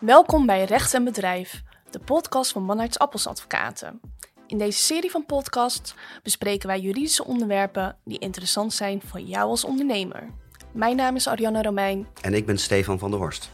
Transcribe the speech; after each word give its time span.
Welkom 0.00 0.46
bij 0.46 0.64
Recht 0.64 0.94
en 0.94 1.04
Bedrijf, 1.04 1.62
de 1.90 1.98
podcast 1.98 2.52
van 2.52 2.64
Manarts 2.64 2.98
Appels 2.98 3.26
Advocaten. 3.26 4.00
In 4.46 4.58
deze 4.58 4.78
serie 4.78 5.10
van 5.10 5.26
podcasts 5.26 5.94
bespreken 6.22 6.68
wij 6.68 6.80
juridische 6.80 7.24
onderwerpen 7.24 7.96
die 8.04 8.18
interessant 8.18 8.72
zijn 8.72 9.00
voor 9.04 9.20
jou 9.20 9.48
als 9.48 9.64
ondernemer. 9.64 10.30
Mijn 10.72 10.96
naam 10.96 11.16
is 11.16 11.28
Arianna 11.28 11.62
Romein. 11.62 12.06
En 12.20 12.34
ik 12.34 12.46
ben 12.46 12.58
Stefan 12.58 12.98
van 12.98 13.10
der 13.10 13.20
Horst. 13.20 13.50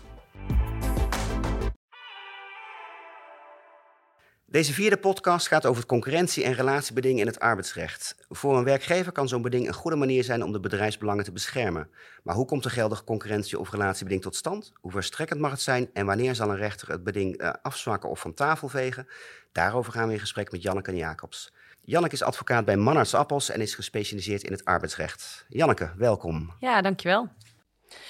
Deze 4.57 4.73
vierde 4.73 4.97
podcast 4.97 5.49
gaat 5.49 5.67
over 5.67 5.87
concurrentie- 5.87 6.45
en 6.45 6.53
relatiebeding 6.53 7.21
in 7.21 7.27
het 7.27 7.41
arbeidsrecht. 7.41 8.17
Voor 8.29 8.57
een 8.57 8.65
werkgever 8.65 9.13
kan 9.13 9.29
zo'n 9.29 9.43
beding 9.43 9.67
een 9.67 9.75
goede 9.75 9.97
manier 9.97 10.25
zijn 10.25 10.43
om 10.45 10.53
de 10.53 10.61
bedrijfsbelangen 10.61 11.25
te 11.25 11.33
beschermen. 11.33 11.89
Maar 12.23 12.35
hoe 12.35 12.45
komt 12.47 12.65
een 12.65 12.71
geldige 12.71 13.05
concurrentie- 13.05 13.59
of 13.59 13.71
relatiebeding 13.71 14.23
tot 14.23 14.37
stand? 14.37 14.73
Hoe 14.81 14.91
verstrekkend 14.91 15.41
mag 15.41 15.51
het 15.51 15.61
zijn? 15.61 15.91
En 15.93 16.07
wanneer 16.07 16.35
zal 16.35 16.51
een 16.51 16.57
rechter 16.57 16.89
het 16.89 17.05
beding 17.05 17.43
uh, 17.43 17.51
afzwakken 17.63 18.11
of 18.11 18.21
van 18.21 18.35
tafel 18.35 18.69
vegen? 18.69 19.09
Daarover 19.53 19.93
gaan 19.93 20.07
we 20.07 20.13
in 20.13 20.21
gesprek 20.21 20.53
met 20.53 20.63
Janneke 20.63 20.97
Jacobs. 20.97 21.53
Janneke 21.81 22.15
is 22.15 22.23
advocaat 22.23 22.65
bij 22.65 22.77
Mannarts 22.77 23.15
Appels 23.15 23.51
en 23.51 23.61
is 23.61 23.75
gespecialiseerd 23.75 24.43
in 24.43 24.53
het 24.53 24.65
arbeidsrecht. 24.65 25.47
Janneke, 25.49 25.93
welkom. 25.97 26.53
Ja, 26.59 26.83
dankjewel. 26.83 27.29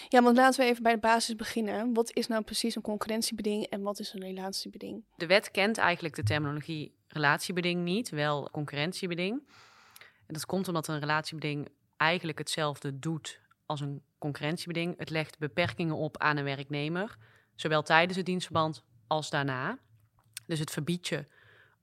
Ja, 0.09 0.23
want 0.23 0.37
laten 0.37 0.61
we 0.61 0.71
even 0.71 0.83
bij 0.83 0.93
de 0.93 0.99
basis 0.99 1.37
beginnen. 1.37 1.95
Wat 1.95 2.13
is 2.13 2.27
nou 2.27 2.43
precies 2.43 2.75
een 2.75 2.83
concurrentiebeding 2.83 3.65
en 3.65 3.83
wat 3.83 3.99
is 3.99 4.13
een 4.13 4.21
relatiebeding? 4.21 5.05
De 5.17 5.27
wet 5.27 5.51
kent 5.51 5.79
eigenlijk 5.79 6.15
de 6.15 6.23
terminologie 6.23 6.95
relatiebeding 7.09 7.83
niet, 7.83 8.09
wel 8.09 8.51
concurrentiebeding. 8.51 9.43
En 10.27 10.35
dat 10.35 10.47
komt 10.47 10.69
omdat 10.69 10.89
een 10.89 11.01
relatiebeding 11.01 11.69
eigenlijk 11.97 12.39
hetzelfde 12.39 12.99
doet 12.99 13.41
als 13.67 13.81
een 13.81 14.03
concurrentiebeding. 14.19 14.99
Het 14.99 15.11
legt 15.11 15.39
beperkingen 15.39 15.97
op 15.97 16.19
aan 16.19 16.37
een 16.37 16.45
werknemer, 16.45 17.17
zowel 17.55 17.83
tijdens 17.83 18.17
het 18.17 18.27
dienstverband 18.27 18.83
als 19.07 19.31
daarna. 19.31 19.79
Dus 20.47 20.59
het 20.59 20.71
verbiedt 20.71 21.09
je 21.09 21.27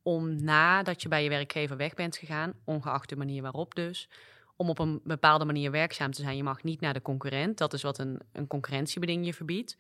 om 0.04 0.44
nadat 0.44 1.02
je 1.02 1.08
bij 1.08 1.24
je 1.24 1.30
werkgever 1.30 1.78
weg 1.78 1.94
bent 1.94 2.18
gegaan, 2.18 2.54
ongeacht 2.64 3.10
de 3.10 3.16
manier 3.16 3.42
waarop 3.42 3.76
dus, 3.76 4.10
om 4.56 4.70
op 4.70 4.80
een 4.80 5.02
bepaalde 5.04 5.46
manier 5.46 5.72
werkzaam 5.72 6.12
te 6.12 6.22
zijn. 6.22 6.36
Je 6.36 6.44
mag 6.44 6.64
niet 6.64 6.82
naar 6.82 6.94
de 6.94 7.02
concurrent. 7.02 7.58
Dat 7.58 7.74
is 7.74 7.82
wat 7.82 7.98
een, 7.98 8.20
een 8.32 8.48
concurrentiebeding 8.48 9.26
je 9.26 9.34
verbiedt. 9.34 9.78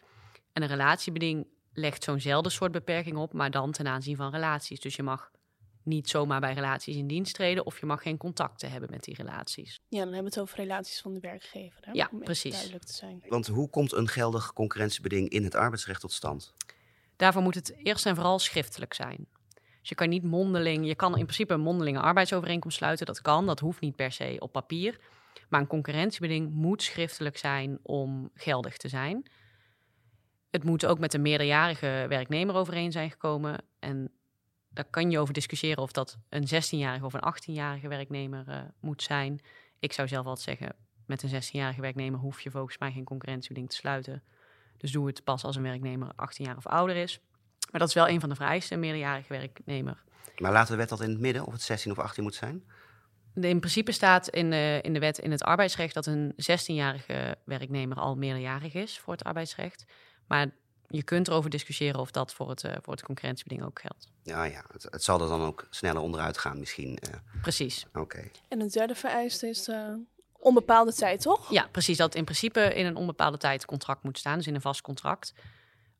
En 0.53 0.61
een 0.61 0.67
relatiebeding 0.67 1.47
legt 1.73 2.03
zo'nzelfde 2.03 2.49
soort 2.49 2.71
beperking 2.71 3.17
op, 3.17 3.33
maar 3.33 3.52
dan 3.52 3.71
ten 3.71 3.88
aanzien 3.88 4.15
van 4.15 4.31
relaties. 4.31 4.80
Dus 4.80 4.95
je 4.95 5.03
mag 5.03 5.31
niet 5.83 6.09
zomaar 6.09 6.39
bij 6.39 6.53
relaties 6.53 6.95
in 6.95 7.07
dienst 7.07 7.33
treden 7.33 7.65
of 7.65 7.80
je 7.80 7.85
mag 7.85 8.02
geen 8.02 8.17
contacten 8.17 8.71
hebben 8.71 8.89
met 8.89 9.03
die 9.03 9.15
relaties. 9.15 9.80
Ja, 9.88 9.97
dan 10.03 10.13
hebben 10.13 10.31
we 10.31 10.39
het 10.39 10.39
over 10.39 10.57
relaties 10.57 11.02
van 11.02 11.13
de 11.13 11.19
werkgever. 11.19 11.85
Hè? 11.85 11.91
Ja, 11.91 12.09
precies. 12.19 12.52
Duidelijk 12.52 12.83
te 12.83 12.93
zijn. 12.93 13.23
Want 13.27 13.47
hoe 13.47 13.69
komt 13.69 13.91
een 13.91 14.08
geldig 14.08 14.53
concurrentiebeding 14.53 15.30
in 15.30 15.43
het 15.43 15.55
arbeidsrecht 15.55 16.02
tot 16.02 16.11
stand? 16.11 16.53
Daarvoor 17.15 17.41
moet 17.41 17.55
het 17.55 17.75
eerst 17.77 18.05
en 18.05 18.15
vooral 18.15 18.39
schriftelijk 18.39 18.93
zijn. 18.93 19.27
Dus 19.84 19.92
je 19.92 19.98
kan 19.98 20.09
niet 20.09 20.23
mondeling, 20.23 20.88
je 20.88 20.95
kan 20.95 21.17
in 21.17 21.23
principe 21.26 21.53
een 21.53 21.59
mondelinge 21.59 22.00
arbeidsovereenkomst 22.00 22.78
sluiten. 22.78 23.06
Dat 23.06 23.22
kan, 23.22 23.45
dat 23.45 23.59
hoeft 23.59 23.81
niet 23.81 23.95
per 23.95 24.12
se 24.12 24.36
op 24.39 24.52
papier. 24.52 25.00
Maar 25.50 25.59
een 25.59 25.67
concurrentiebeding 25.67 26.53
moet 26.53 26.84
schriftelijk 26.84 27.38
zijn 27.38 27.80
om 27.81 28.31
geldig 28.34 28.78
te 28.78 28.88
zijn. 28.88 29.26
Het 30.50 30.64
moet 30.64 30.86
ook 30.86 31.00
met 31.00 31.14
een 31.14 31.22
meerderjarige 31.22 32.06
werknemer 32.09 32.56
overeen 32.56 32.92
zijn 32.92 33.11
gekomen. 33.11 33.66
En 33.80 34.11
daar 34.70 34.86
kan 34.89 35.11
je 35.11 35.20
over 35.20 35.34
discussiëren 35.34 35.84
of 35.84 35.92
dat 35.92 36.17
een 36.30 36.48
16-jarige 36.48 37.06
of 37.06 37.14
een 37.14 37.34
18-jarige 37.34 37.88
werknemer 37.88 38.45
uh, 38.48 38.61
moet 38.80 39.04
zijn. 39.04 39.42
Ik 39.80 39.94
zou 39.94 40.08
zelf 40.08 40.26
altijd 40.26 40.58
zeggen, 40.58 40.76
met 41.06 41.23
een 41.23 41.44
16-jarige 41.44 41.81
werknemer 41.81 42.20
hoef 42.20 42.42
je 42.42 42.52
volgens 42.52 42.78
mij 42.78 42.92
geen 42.92 43.04
concurrentiebeding 43.04 43.70
te 43.70 43.76
sluiten. 43.76 44.23
Dus 44.78 44.92
doe 44.92 45.08
het 45.08 45.23
pas 45.23 45.44
als 45.44 45.56
een 45.56 45.64
werknemer 45.64 46.11
18 46.16 46.45
jaar 46.45 46.58
of 46.58 46.67
ouder 46.67 46.95
is. 46.95 47.20
Maar 47.73 47.81
dat 47.81 47.89
is 47.89 47.95
wel 47.95 48.09
een 48.09 48.19
van 48.19 48.29
de 48.29 48.35
vereisten, 48.35 48.75
een 48.75 48.81
meerderjarige 48.81 49.33
werknemer. 49.33 50.03
Maar 50.37 50.52
laat 50.52 50.67
de 50.67 50.75
wet 50.75 50.89
dat 50.89 51.02
in 51.02 51.09
het 51.09 51.20
midden, 51.20 51.45
of 51.45 51.53
het 51.53 51.61
16 51.61 51.92
of 51.92 51.99
18 51.99 52.23
moet 52.23 52.36
zijn? 52.36 52.64
In 53.33 53.59
principe 53.59 53.92
staat 53.92 54.30
in 54.30 54.49
de, 54.49 54.80
in 54.81 54.93
de 54.93 54.99
wet 54.99 55.17
in 55.17 55.31
het 55.31 55.43
arbeidsrecht 55.43 55.93
dat 55.93 56.05
een 56.05 56.33
16-jarige 56.33 57.37
werknemer 57.45 57.98
al 57.98 58.15
meerderjarig 58.15 58.73
is 58.73 58.99
voor 58.99 59.14
het 59.14 59.23
arbeidsrecht. 59.23 59.86
Maar 60.27 60.49
je 60.87 61.03
kunt 61.03 61.27
erover 61.27 61.49
discussiëren 61.49 61.99
of 61.99 62.11
dat 62.11 62.33
voor 62.33 62.49
het, 62.49 62.64
uh, 62.64 62.71
voor 62.81 62.93
het 62.93 63.03
concurrentiebeding 63.03 63.67
ook 63.67 63.80
geldt. 63.80 64.08
Ja, 64.23 64.43
ja 64.43 64.64
het, 64.71 64.87
het, 64.89 65.03
zal 65.03 65.21
er 65.21 65.27
dan 65.27 65.42
ook 65.42 65.67
sneller 65.69 66.02
onderuit 66.02 66.37
gaan 66.37 66.59
misschien. 66.59 66.99
Uh. 67.08 67.42
Precies. 67.42 67.86
Oké. 67.93 68.30
En 68.48 68.61
een 68.61 68.69
derde 68.69 68.95
vereiste 68.95 69.48
is 69.48 69.67
uh, 69.67 69.93
onbepaalde 70.31 70.93
tijd, 70.93 71.21
toch? 71.21 71.52
Ja, 71.52 71.67
precies. 71.71 71.98
Dat 71.98 72.15
in 72.15 72.23
principe 72.23 72.59
in 72.59 72.86
een 72.86 72.95
onbepaalde 72.95 73.37
tijd 73.37 73.65
contract 73.65 74.03
moet 74.03 74.17
staan, 74.17 74.37
dus 74.37 74.48
in 74.48 74.55
een 74.55 74.61
vast 74.61 74.81
contract. 74.81 75.33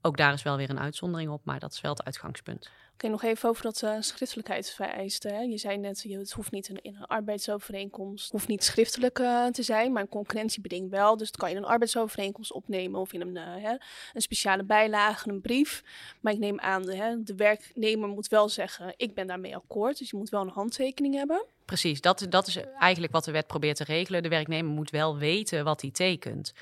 Ook 0.06 0.18
daar 0.18 0.34
is 0.34 0.44
wel 0.44 0.58
weer 0.58 0.69
een 0.69 0.80
uitzondering 0.80 1.31
op, 1.31 1.41
maar 1.44 1.59
dat 1.59 1.74
is 1.74 1.81
wel 1.81 1.91
het 1.91 2.03
uitgangspunt. 2.03 2.69
Oké, 2.94 3.08
nog 3.08 3.24
even 3.24 3.50
over 3.50 3.64
dat 3.64 3.81
uh, 3.81 3.96
schriftelijkheidsvereiste. 4.00 5.28
Hè? 5.28 5.40
Je 5.40 5.58
zei 5.58 5.78
net, 5.78 6.06
het 6.09 6.31
hoeft 6.31 6.52
niet 6.52 6.68
in, 6.68 6.81
in 6.81 6.96
een 6.96 7.06
arbeidsovereenkomst, 7.06 8.31
hoeft 8.31 8.47
niet 8.47 8.63
schriftelijk 8.63 9.19
uh, 9.19 9.47
te 9.47 9.63
zijn, 9.63 9.92
maar 9.92 10.02
een 10.02 10.09
concurrentiebeding 10.09 10.90
wel. 10.90 11.18
Dus 11.18 11.31
dat 11.31 11.40
kan 11.40 11.50
je 11.50 11.56
in 11.56 11.62
een 11.62 11.69
arbeidsovereenkomst 11.69 12.52
opnemen 12.52 13.00
of 13.00 13.13
in 13.13 13.22
een, 13.22 13.36
uh, 13.36 13.63
hè, 13.63 13.75
een 14.13 14.22
speciale 14.22 14.63
bijlage, 14.63 15.30
een 15.30 15.42
brief. 15.42 15.84
Maar 16.19 16.34
ik 16.34 16.40
neem 16.40 16.59
aan, 16.59 16.81
de, 16.81 16.96
hè, 16.96 17.24
de 17.24 17.36
werknemer 17.36 18.09
moet 18.09 18.28
wel 18.28 18.50
zeggen, 18.50 18.94
ik 18.97 19.13
ben 19.13 19.28
daarmee 19.28 19.56
akkoord. 19.56 19.97
Dus 19.97 20.09
je 20.09 20.18
moet 20.18 20.30
wel 20.30 20.42
een 20.42 20.50
handtekening 20.50 21.16
hebben. 21.16 21.46
Precies, 21.66 22.02
dat, 22.02 22.25
dat 22.30 22.47
is 22.47 22.58
eigenlijk 22.80 23.13
wat 23.13 23.24
de 23.24 23.31
wet 23.31 23.47
probeert 23.47 23.78
te 23.78 23.84
regelen. 23.84 24.24
De 24.24 24.30
werknemer 24.30 24.72
moet 24.72 24.90
wel 24.90 25.18
weten 25.18 25.63
wat 25.63 25.81
hij 25.81 25.92
tekent. 25.92 26.53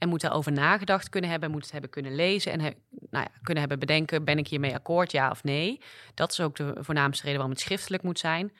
En 0.00 0.08
moet 0.08 0.20
daarover 0.20 0.52
nagedacht 0.52 1.08
kunnen 1.08 1.30
hebben, 1.30 1.50
moet 1.50 1.62
het 1.62 1.72
hebben 1.72 1.90
kunnen 1.90 2.14
lezen 2.14 2.52
en 2.52 2.58
nou 2.58 2.74
ja, 3.10 3.28
kunnen 3.42 3.58
hebben 3.58 3.78
bedenken, 3.78 4.24
ben 4.24 4.38
ik 4.38 4.48
hiermee 4.48 4.74
akkoord, 4.74 5.12
ja 5.12 5.30
of 5.30 5.44
nee. 5.44 5.80
Dat 6.14 6.32
is 6.32 6.40
ook 6.40 6.56
de 6.56 6.74
voornaamste 6.78 7.22
reden 7.22 7.38
waarom 7.38 7.56
het 7.56 7.64
schriftelijk 7.64 8.02
moet 8.02 8.18
zijn. 8.18 8.52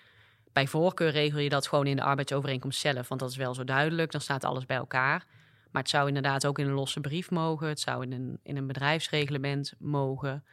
Bij 0.53 0.67
voorkeur 0.67 1.11
regel 1.11 1.39
je 1.39 1.49
dat 1.49 1.67
gewoon 1.67 1.87
in 1.87 1.97
de 1.97 2.03
arbeidsovereenkomst 2.03 2.81
zelf, 2.81 3.09
want 3.09 3.21
dat 3.21 3.31
is 3.31 3.37
wel 3.37 3.55
zo 3.55 3.65
duidelijk, 3.65 4.13
dan 4.13 4.21
staat 4.21 4.45
alles 4.45 4.67
bij 4.67 4.77
elkaar. 4.77 5.27
Maar 5.71 5.83
het 5.83 5.91
zou 5.91 6.09
inderdaad 6.09 6.47
ook 6.47 6.59
in 6.59 6.67
een 6.67 6.73
losse 6.73 7.01
brief 7.01 7.31
mogen, 7.31 7.69
het 7.69 7.81
zou 7.81 8.03
in 8.03 8.13
een, 8.13 8.39
in 8.43 8.57
een 8.57 8.67
bedrijfsreglement 8.67 9.75
mogen. 9.79 10.45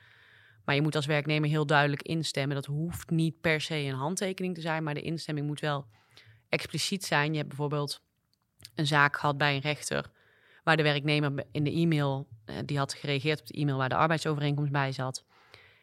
Maar 0.66 0.76
je 0.76 0.82
moet 0.82 0.96
als 0.96 1.06
werknemer 1.06 1.50
heel 1.50 1.66
duidelijk 1.66 2.02
instemmen. 2.02 2.56
Dat 2.56 2.66
hoeft 2.66 3.10
niet 3.10 3.42
per 3.42 3.62
se 3.62 3.76
een 3.76 3.94
handtekening 3.94 4.56
te 4.56 4.62
zijn, 4.62 4.84
maar 4.84 4.94
de 4.94 5.02
instemming 5.02 5.48
moet 5.48 5.60
wel 5.60 5.86
expliciet 6.50 7.06
zijn. 7.06 7.32
Je 7.32 7.38
hebt 7.38 7.50
bijvoorbeeld 7.50 8.02
een 8.76 8.88
zaak 8.88 9.18
gehad 9.18 9.38
bij 9.38 9.56
een 9.56 9.62
rechter 9.62 10.16
waar 10.68 10.78
de 10.78 10.84
werknemer 10.84 11.46
in 11.52 11.64
de 11.64 11.72
e-mail, 11.72 12.28
uh, 12.46 12.56
die 12.66 12.78
had 12.78 12.94
gereageerd 12.94 13.40
op 13.40 13.48
de 13.48 13.54
e-mail 13.54 13.78
waar 13.78 13.90
de 13.90 13.96
arbeidsovereenkomst 13.96 14.72
bij 14.72 14.92
zat. 14.92 15.24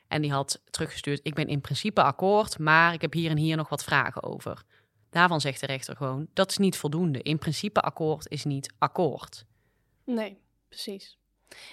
En 0.08 0.22
die 0.22 0.32
had 0.32 0.62
teruggestuurd, 0.70 1.20
ik 1.22 1.34
ben 1.34 1.46
in 1.46 1.60
principe 1.60 2.02
akkoord, 2.02 2.58
maar 2.58 2.92
ik 2.92 3.00
heb 3.00 3.12
hier 3.12 3.30
en 3.30 3.36
hier 3.36 3.56
nog 3.56 3.68
wat 3.68 3.84
vragen 3.84 4.22
over. 4.22 4.62
Daarvan 5.10 5.40
zegt 5.40 5.60
de 5.60 5.66
rechter 5.66 5.96
gewoon, 5.96 6.26
dat 6.32 6.50
is 6.50 6.58
niet 6.58 6.76
voldoende. 6.76 7.22
In 7.22 7.38
principe 7.38 7.80
akkoord 7.80 8.30
is 8.30 8.44
niet 8.44 8.72
akkoord. 8.78 9.44
Nee, 10.04 10.38
precies. 10.68 11.18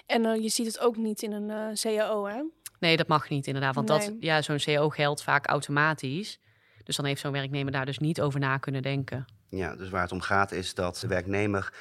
En 0.05 0.23
uh, 0.23 0.41
je 0.41 0.49
ziet 0.49 0.67
het 0.67 0.79
ook 0.79 0.97
niet 0.97 1.21
in 1.21 1.31
een 1.31 1.49
uh, 1.49 1.97
CAO, 1.97 2.25
hè? 2.27 2.43
Nee, 2.79 2.97
dat 2.97 3.07
mag 3.07 3.29
niet 3.29 3.47
inderdaad. 3.47 3.75
Want 3.75 3.87
Nee. 3.87 3.99
dat, 3.99 4.15
ja, 4.19 4.41
zo'n 4.41 4.57
CAO 4.57 4.89
geldt 4.89 5.23
vaak 5.23 5.47
automatisch. 5.47 6.39
Dus 6.83 6.95
dan 6.95 7.05
heeft 7.05 7.21
zo'n 7.21 7.31
werknemer 7.31 7.71
daar 7.71 7.85
dus 7.85 7.97
niet 7.97 8.21
over 8.21 8.39
na 8.39 8.57
kunnen 8.57 8.81
denken. 8.81 9.25
Ja, 9.49 9.75
dus 9.75 9.89
waar 9.89 10.01
het 10.01 10.11
om 10.11 10.21
gaat 10.21 10.51
is 10.51 10.73
dat 10.73 10.97
de 10.97 11.07
werknemer 11.07 11.73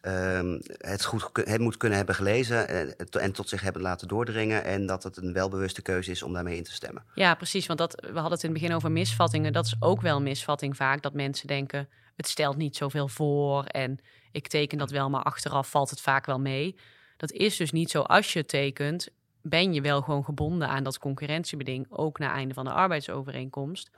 ehm, 0.00 0.60
het 0.78 1.04
goed 1.04 1.30
het 1.32 1.60
moet 1.60 1.76
kunnen 1.76 1.98
hebben 1.98 2.14
gelezen 2.14 2.68
eh, 2.68 3.22
en 3.22 3.32
tot 3.32 3.48
zich 3.48 3.60
hebben 3.60 3.82
laten 3.82 4.08
doordringen. 4.08 4.64
En 4.64 4.86
dat 4.86 5.02
het 5.02 5.16
een 5.16 5.32
welbewuste 5.32 5.82
keuze 5.82 6.10
is 6.10 6.22
om 6.22 6.32
daarmee 6.32 6.56
in 6.56 6.62
te 6.62 6.72
stemmen. 6.72 7.04
Ja, 7.14 7.34
precies. 7.34 7.66
Want 7.66 7.78
dat, 7.78 7.94
we 8.00 8.06
hadden 8.12 8.32
het 8.32 8.42
in 8.42 8.50
het 8.50 8.60
begin 8.60 8.74
over 8.74 8.92
misvattingen. 8.92 9.52
Dat 9.52 9.66
is 9.66 9.76
ook 9.80 10.00
wel 10.00 10.16
een 10.16 10.22
misvatting 10.22 10.76
vaak. 10.76 11.02
Dat 11.02 11.12
mensen 11.12 11.46
denken, 11.46 11.88
het 12.16 12.28
stelt 12.28 12.56
niet 12.56 12.76
zoveel 12.76 13.08
voor. 13.08 13.64
En 13.64 13.98
ik 14.32 14.48
teken 14.48 14.78
dat 14.78 14.90
wel, 14.90 15.10
maar 15.10 15.22
achteraf 15.22 15.70
valt 15.70 15.90
het 15.90 16.00
vaak 16.00 16.26
wel 16.26 16.40
mee. 16.40 16.76
Dat 17.16 17.32
is 17.32 17.56
dus 17.56 17.72
niet 17.72 17.90
zo. 17.90 18.02
Als 18.02 18.32
je 18.32 18.38
het 18.38 18.48
tekent, 18.48 19.08
ben 19.42 19.72
je 19.72 19.80
wel 19.80 20.02
gewoon 20.02 20.24
gebonden 20.24 20.68
aan 20.68 20.84
dat 20.84 20.98
concurrentiebeding. 20.98 21.86
Ook 21.90 22.18
na 22.18 22.32
einde 22.32 22.54
van 22.54 22.64
de 22.64 22.72
arbeidsovereenkomst. 22.72 23.90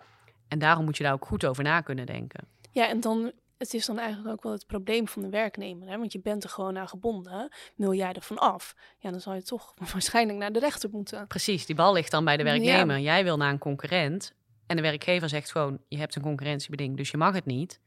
En 0.48 0.58
daarom 0.58 0.84
moet 0.84 0.96
je 0.96 1.02
daar 1.02 1.12
ook 1.12 1.26
goed 1.26 1.44
over 1.44 1.64
na 1.64 1.80
kunnen 1.80 2.06
denken. 2.06 2.44
Ja, 2.70 2.88
en 2.88 3.00
dan, 3.00 3.32
het 3.60 3.74
is 3.74 3.86
dan 3.86 3.98
eigenlijk 3.98 4.28
ook 4.34 4.42
wel 4.42 4.52
het 4.52 4.66
probleem 4.66 5.08
van 5.08 5.22
de 5.22 5.28
werknemer, 5.28 5.88
hè? 5.88 5.98
Want 5.98 6.12
je 6.12 6.20
bent 6.20 6.44
er 6.44 6.50
gewoon 6.50 6.78
aan 6.78 6.88
gebonden. 6.88 7.48
Wil 7.76 7.92
jij 7.94 8.12
er 8.12 8.22
van 8.22 8.38
af? 8.38 8.74
Ja, 8.98 9.10
dan 9.10 9.20
zal 9.20 9.34
je 9.34 9.42
toch 9.42 9.74
waarschijnlijk 9.92 10.38
naar 10.38 10.52
de 10.52 10.58
rechter 10.58 10.90
moeten. 10.90 11.26
Precies, 11.26 11.66
die 11.66 11.74
bal 11.74 11.92
ligt 11.92 12.10
dan 12.10 12.24
bij 12.24 12.36
de 12.36 12.44
Ja. 12.44 12.50
werknemer. 12.50 12.98
Jij 12.98 13.24
wil 13.24 13.36
naar 13.36 13.50
een 13.52 13.58
concurrent. 13.58 14.34
En 14.66 14.76
de 14.76 14.82
werkgever 14.82 15.28
zegt 15.28 15.50
gewoon, 15.50 15.80
je 15.88 15.96
hebt 15.96 16.14
een 16.14 16.22
concurrentiebeding, 16.22 16.96
dus 16.96 17.10
je 17.10 17.16
mag 17.16 17.34
het 17.34 17.44
niet. 17.44 17.80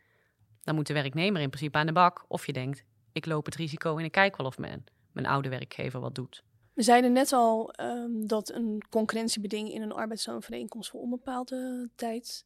Dan 0.64 0.75
moet 0.75 0.88
de 0.88 0.94
werknemer 0.94 1.42
in 1.42 1.50
principe 1.50 1.78
aan 1.78 1.86
de 1.86 1.92
bak. 1.94 2.25
Of 2.28 2.46
je 2.46 2.54
denkt, 2.54 2.84
ik 3.12 3.25
loop 3.25 3.46
het 3.46 3.56
risico 3.56 3.98
en 3.98 4.04
ik 4.04 4.12
kijk 4.12 4.38
wel 4.38 4.46
of 4.46 4.58
mijn, 4.58 4.84
mijn 5.12 5.25
oude 5.25 5.50
werkgever 5.50 6.00
wat 6.00 6.16
doet. 6.16 6.44
We 6.74 6.84
zeiden 6.84 7.12
net 7.12 7.31
al 7.31 7.72
ehm, 7.72 8.25
dat 8.28 8.52
een 8.52 8.84
concurrentiebeding 8.90 9.72
in 9.74 9.81
een 9.81 9.92
arbeidsovereenkomst 9.92 10.90
voor 10.90 11.00
onbepaalde 11.02 11.90
tijd 11.96 12.44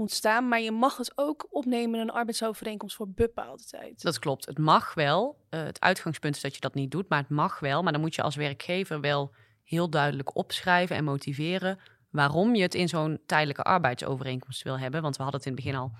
moet 0.00 0.10
staan. 0.10 0.48
Maar 0.48 0.60
je 0.60 0.70
mag 0.70 0.96
het 0.96 1.12
ook 1.14 1.46
opnemen 1.50 1.94
in 1.94 2.00
een 2.00 2.14
arbeidsovereenkomst 2.14 2.96
voor 2.96 3.08
bepaalde 3.08 3.64
tijd. 3.64 4.02
Dat 4.02 4.18
klopt. 4.18 4.46
Het 4.46 4.58
mag 4.58 4.94
wel. 4.94 5.38
Eh, 5.48 5.62
het 5.62 5.80
uitgangspunt 5.80 6.36
is 6.36 6.42
dat 6.42 6.54
je 6.54 6.60
dat 6.60 6.74
niet 6.74 6.90
doet, 6.90 7.08
maar 7.08 7.18
het 7.18 7.28
mag 7.28 7.58
wel. 7.58 7.82
Maar 7.82 7.92
dan 7.92 8.00
moet 8.00 8.14
je 8.14 8.22
als 8.22 8.36
werkgever 8.36 9.00
wel 9.00 9.34
heel 9.64 9.90
duidelijk 9.90 10.36
opschrijven 10.36 10.96
en 10.96 11.04
motiveren 11.04 11.78
waarom 12.10 12.54
je 12.54 12.62
het 12.62 12.74
in 12.74 12.88
zo'n 12.88 13.20
tijdelijke 13.26 13.62
arbeidsovereenkomst 13.62 14.62
wil 14.62 14.78
hebben. 14.78 15.02
Want 15.02 15.16
we 15.16 15.22
hadden 15.22 15.40
het 15.40 15.50
in 15.50 15.54
het 15.56 15.64
begin 15.64 15.80
al 15.80 15.92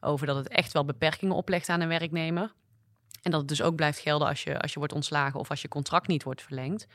over 0.00 0.26
dat 0.26 0.36
het 0.36 0.48
echt 0.48 0.72
wel 0.72 0.84
beperkingen 0.84 1.36
oplegt 1.36 1.68
aan 1.68 1.80
een 1.80 1.88
werknemer. 1.88 2.52
En 3.22 3.30
dat 3.30 3.40
het 3.40 3.48
dus 3.48 3.62
ook 3.62 3.74
blijft 3.74 3.98
gelden 3.98 4.28
als 4.28 4.42
je, 4.42 4.60
als 4.60 4.72
je 4.72 4.78
wordt 4.78 4.94
ontslagen 4.94 5.40
of 5.40 5.50
als 5.50 5.62
je 5.62 5.68
contract 5.68 6.06
niet 6.06 6.22
wordt 6.22 6.42
verlengd. 6.42 6.86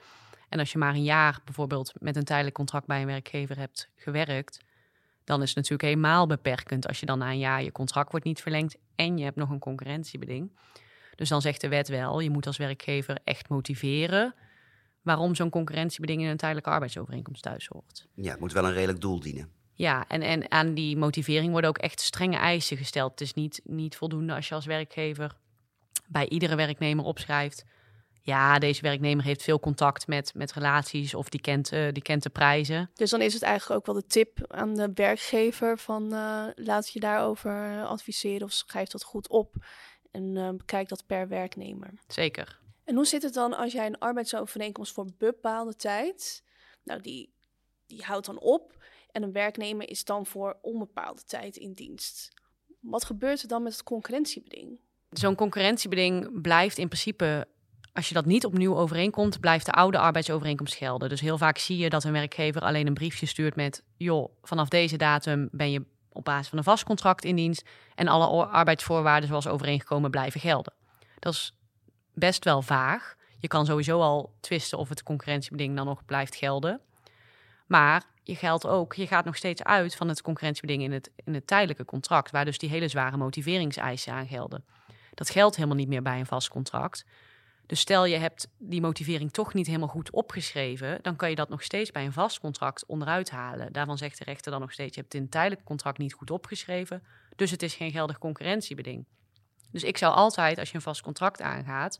En 0.50 0.59
als 0.59 0.71
je 0.71 0.77
maar 0.77 0.94
een 0.94 1.04
jaar 1.04 1.39
bijvoorbeeld 1.45 1.94
met 2.00 2.15
een 2.15 2.24
tijdelijk 2.24 2.56
contract 2.56 2.86
bij 2.86 3.01
een 3.01 3.07
werkgever 3.07 3.57
hebt 3.57 3.89
gewerkt, 3.95 4.59
dan 5.31 5.42
is 5.42 5.48
het 5.48 5.56
natuurlijk 5.56 5.89
helemaal 5.89 6.28
beperkend 6.28 6.88
als 6.88 7.00
je 7.00 7.06
dan 7.06 7.18
na 7.18 7.31
een 7.31 7.39
jaar 7.39 7.63
je 7.63 7.72
contract 7.72 8.12
wordt 8.12 8.25
niet 8.25 8.42
verlengd 8.42 8.78
en 8.95 9.18
je 9.18 9.24
hebt 9.24 9.36
nog 9.36 9.50
een 9.50 9.60
concurrentiebeding. 9.60 10.51
Dus 11.16 11.30
dan 11.30 11.42
zegt 11.42 11.62
de 11.62 11.68
wet 11.68 11.88
wel, 11.88 12.19
je 12.19 12.30
moet 12.30 12.48
als 12.48 12.57
werkgever 12.57 13.18
echt 13.24 13.50
motiveren 13.50 14.36
waarom 15.01 15.36
zo'n 15.36 15.50
concurrentiebeding 15.50 16.22
in 16.22 16.28
een 16.28 16.38
tijdelijke 16.38 16.69
arbeidsovereenkomst 16.69 17.42
thuis 17.42 17.68
hoort. 17.68 18.07
Ja, 18.16 18.31
het 18.31 18.39
moet 18.39 18.51
wel 18.51 18.66
een 18.66 18.74
redelijk 18.74 19.01
doel 19.01 19.19
dienen. 19.19 19.50
Ja, 19.74 20.07
en, 20.07 20.22
en 20.22 20.51
aan 20.51 20.74
die 20.74 20.98
motivering 20.98 21.51
worden 21.51 21.69
ook 21.69 21.78
echt 21.78 22.01
strenge 22.01 22.38
eisen 22.38 22.78
gesteld. 22.78 23.12
Het 23.12 23.22
is 23.22 23.33
niet, 23.33 23.62
niet 23.63 23.95
voldoende 23.95 24.33
als 24.33 24.48
je 24.48 24.56
als 24.56 24.66
werkgever 24.66 25.36
bij 26.07 26.30
iedere 26.30 26.56
werknemer 26.56 27.06
opschrijft. 27.06 27.66
Ja, 28.23 28.59
deze 28.59 28.81
werknemer 28.81 29.23
heeft 29.23 29.44
veel 29.44 29.59
contact 29.59 30.07
met, 30.07 30.33
met 30.33 30.53
relaties 30.53 31.13
of 31.13 31.29
die 31.29 31.41
kent, 31.41 31.71
uh, 31.71 31.91
die 31.91 32.03
kent 32.03 32.23
de 32.23 32.29
prijzen. 32.29 32.89
Dus 32.94 33.09
dan 33.09 33.21
is 33.21 33.33
het 33.33 33.44
eigenlijk 33.44 33.79
ook 33.79 33.85
wel 33.85 34.01
de 34.01 34.07
tip 34.07 34.45
aan 34.47 34.75
de 34.75 34.91
werkgever 34.94 35.77
van 35.77 36.13
uh, 36.13 36.45
laat 36.56 36.89
je 36.89 37.00
daarover 37.00 37.83
adviseren 37.85 38.47
of 38.47 38.51
schrijf 38.51 38.89
dat 38.89 39.03
goed 39.03 39.27
op. 39.27 39.56
En 40.12 40.35
uh, 40.35 40.50
bekijk 40.50 40.89
dat 40.89 41.06
per 41.06 41.27
werknemer. 41.27 41.94
Zeker. 42.07 42.59
En 42.83 42.95
hoe 42.95 43.06
zit 43.06 43.23
het 43.23 43.33
dan 43.33 43.53
als 43.53 43.71
jij 43.71 43.85
een 43.85 44.00
arbeidsovereenkomst 44.00 44.94
voor 44.94 45.07
bepaalde 45.18 45.75
tijd, 45.75 46.44
nou 46.83 47.01
die, 47.01 47.33
die 47.85 48.03
houdt 48.03 48.25
dan 48.25 48.39
op 48.39 48.83
en 49.12 49.23
een 49.23 49.31
werknemer 49.31 49.89
is 49.89 50.06
dan 50.06 50.25
voor 50.25 50.57
onbepaalde 50.62 51.23
tijd 51.23 51.57
in 51.57 51.73
dienst. 51.73 52.33
Wat 52.79 53.03
gebeurt 53.03 53.41
er 53.41 53.47
dan 53.47 53.63
met 53.63 53.71
het 53.71 53.83
concurrentiebeding? 53.83 54.79
Zo'n 55.09 55.35
concurrentiebeding 55.35 56.41
blijft 56.41 56.77
in 56.77 56.88
principe, 56.88 57.47
als 57.93 58.07
je 58.07 58.13
dat 58.13 58.25
niet 58.25 58.45
opnieuw 58.45 58.75
overeenkomt, 58.75 59.39
blijft 59.39 59.65
de 59.65 59.71
oude 59.71 59.97
arbeidsovereenkomst 59.97 60.75
gelden. 60.75 61.09
Dus 61.09 61.21
heel 61.21 61.38
vaak 61.38 61.57
zie 61.57 61.77
je 61.77 61.89
dat 61.89 62.03
een 62.03 62.11
werkgever 62.11 62.61
alleen 62.61 62.88
een 62.88 62.93
briefje 62.93 63.25
stuurt 63.25 63.55
met, 63.55 63.83
joh, 63.97 64.31
vanaf 64.41 64.67
deze 64.67 64.97
datum 64.97 65.49
ben 65.51 65.71
je 65.71 65.85
op 66.11 66.23
basis 66.23 66.47
van 66.47 66.57
een 66.57 66.63
vast 66.63 66.83
contract 66.83 67.23
in 67.23 67.35
dienst 67.35 67.69
en 67.95 68.07
alle 68.07 68.45
arbeidsvoorwaarden 68.45 69.29
zoals 69.29 69.47
overeengekomen 69.47 70.11
blijven 70.11 70.39
gelden. 70.39 70.73
Dat 71.19 71.33
is 71.33 71.53
best 72.13 72.43
wel 72.43 72.61
vaag. 72.61 73.15
Je 73.38 73.47
kan 73.47 73.65
sowieso 73.65 73.99
al 73.99 74.33
twisten 74.39 74.77
of 74.77 74.89
het 74.89 75.03
concurrentiebeding 75.03 75.75
dan 75.75 75.85
nog 75.85 76.05
blijft 76.05 76.35
gelden. 76.35 76.81
Maar 77.67 78.03
je 78.23 78.35
geldt 78.35 78.67
ook, 78.67 78.94
je 78.94 79.07
gaat 79.07 79.25
nog 79.25 79.35
steeds 79.35 79.63
uit 79.63 79.95
van 79.95 80.07
het 80.07 80.21
concurrentiebeding 80.21 80.83
in 80.83 80.91
het, 80.91 81.11
in 81.15 81.33
het 81.33 81.47
tijdelijke 81.47 81.85
contract, 81.85 82.31
waar 82.31 82.45
dus 82.45 82.57
die 82.57 82.69
hele 82.69 82.87
zware 82.87 83.17
motiveringseisen 83.17 84.13
aan 84.13 84.27
gelden. 84.27 84.65
Dat 85.13 85.29
geldt 85.29 85.55
helemaal 85.55 85.77
niet 85.77 85.87
meer 85.87 86.01
bij 86.01 86.19
een 86.19 86.25
vast 86.25 86.49
contract. 86.49 87.05
Dus 87.71 87.79
stel 87.79 88.06
je 88.06 88.18
hebt 88.18 88.47
die 88.57 88.81
motivering 88.81 89.31
toch 89.31 89.53
niet 89.53 89.68
helemaal 89.68 89.88
goed 89.88 90.12
opgeschreven, 90.12 91.00
dan 91.01 91.15
kan 91.15 91.29
je 91.29 91.35
dat 91.35 91.50
nog 91.50 91.63
steeds 91.63 91.91
bij 91.91 92.06
een 92.06 92.13
vast 92.13 92.39
contract 92.39 92.85
onderuit 92.85 93.29
halen. 93.29 93.73
Daarvan 93.73 93.97
zegt 93.97 94.18
de 94.18 94.23
rechter 94.23 94.51
dan 94.51 94.62
nog 94.62 94.71
steeds: 94.71 94.95
je 94.95 95.01
hebt 95.01 95.13
in 95.13 95.21
een 95.21 95.29
tijdelijk 95.29 95.63
contract 95.63 95.97
niet 95.97 96.13
goed 96.13 96.31
opgeschreven, 96.31 97.03
dus 97.35 97.51
het 97.51 97.63
is 97.63 97.75
geen 97.75 97.91
geldig 97.91 98.18
concurrentiebeding. 98.18 99.06
Dus 99.71 99.83
ik 99.83 99.97
zou 99.97 100.13
altijd, 100.13 100.59
als 100.59 100.69
je 100.69 100.75
een 100.75 100.81
vast 100.81 101.01
contract 101.01 101.41
aangaat, 101.41 102.00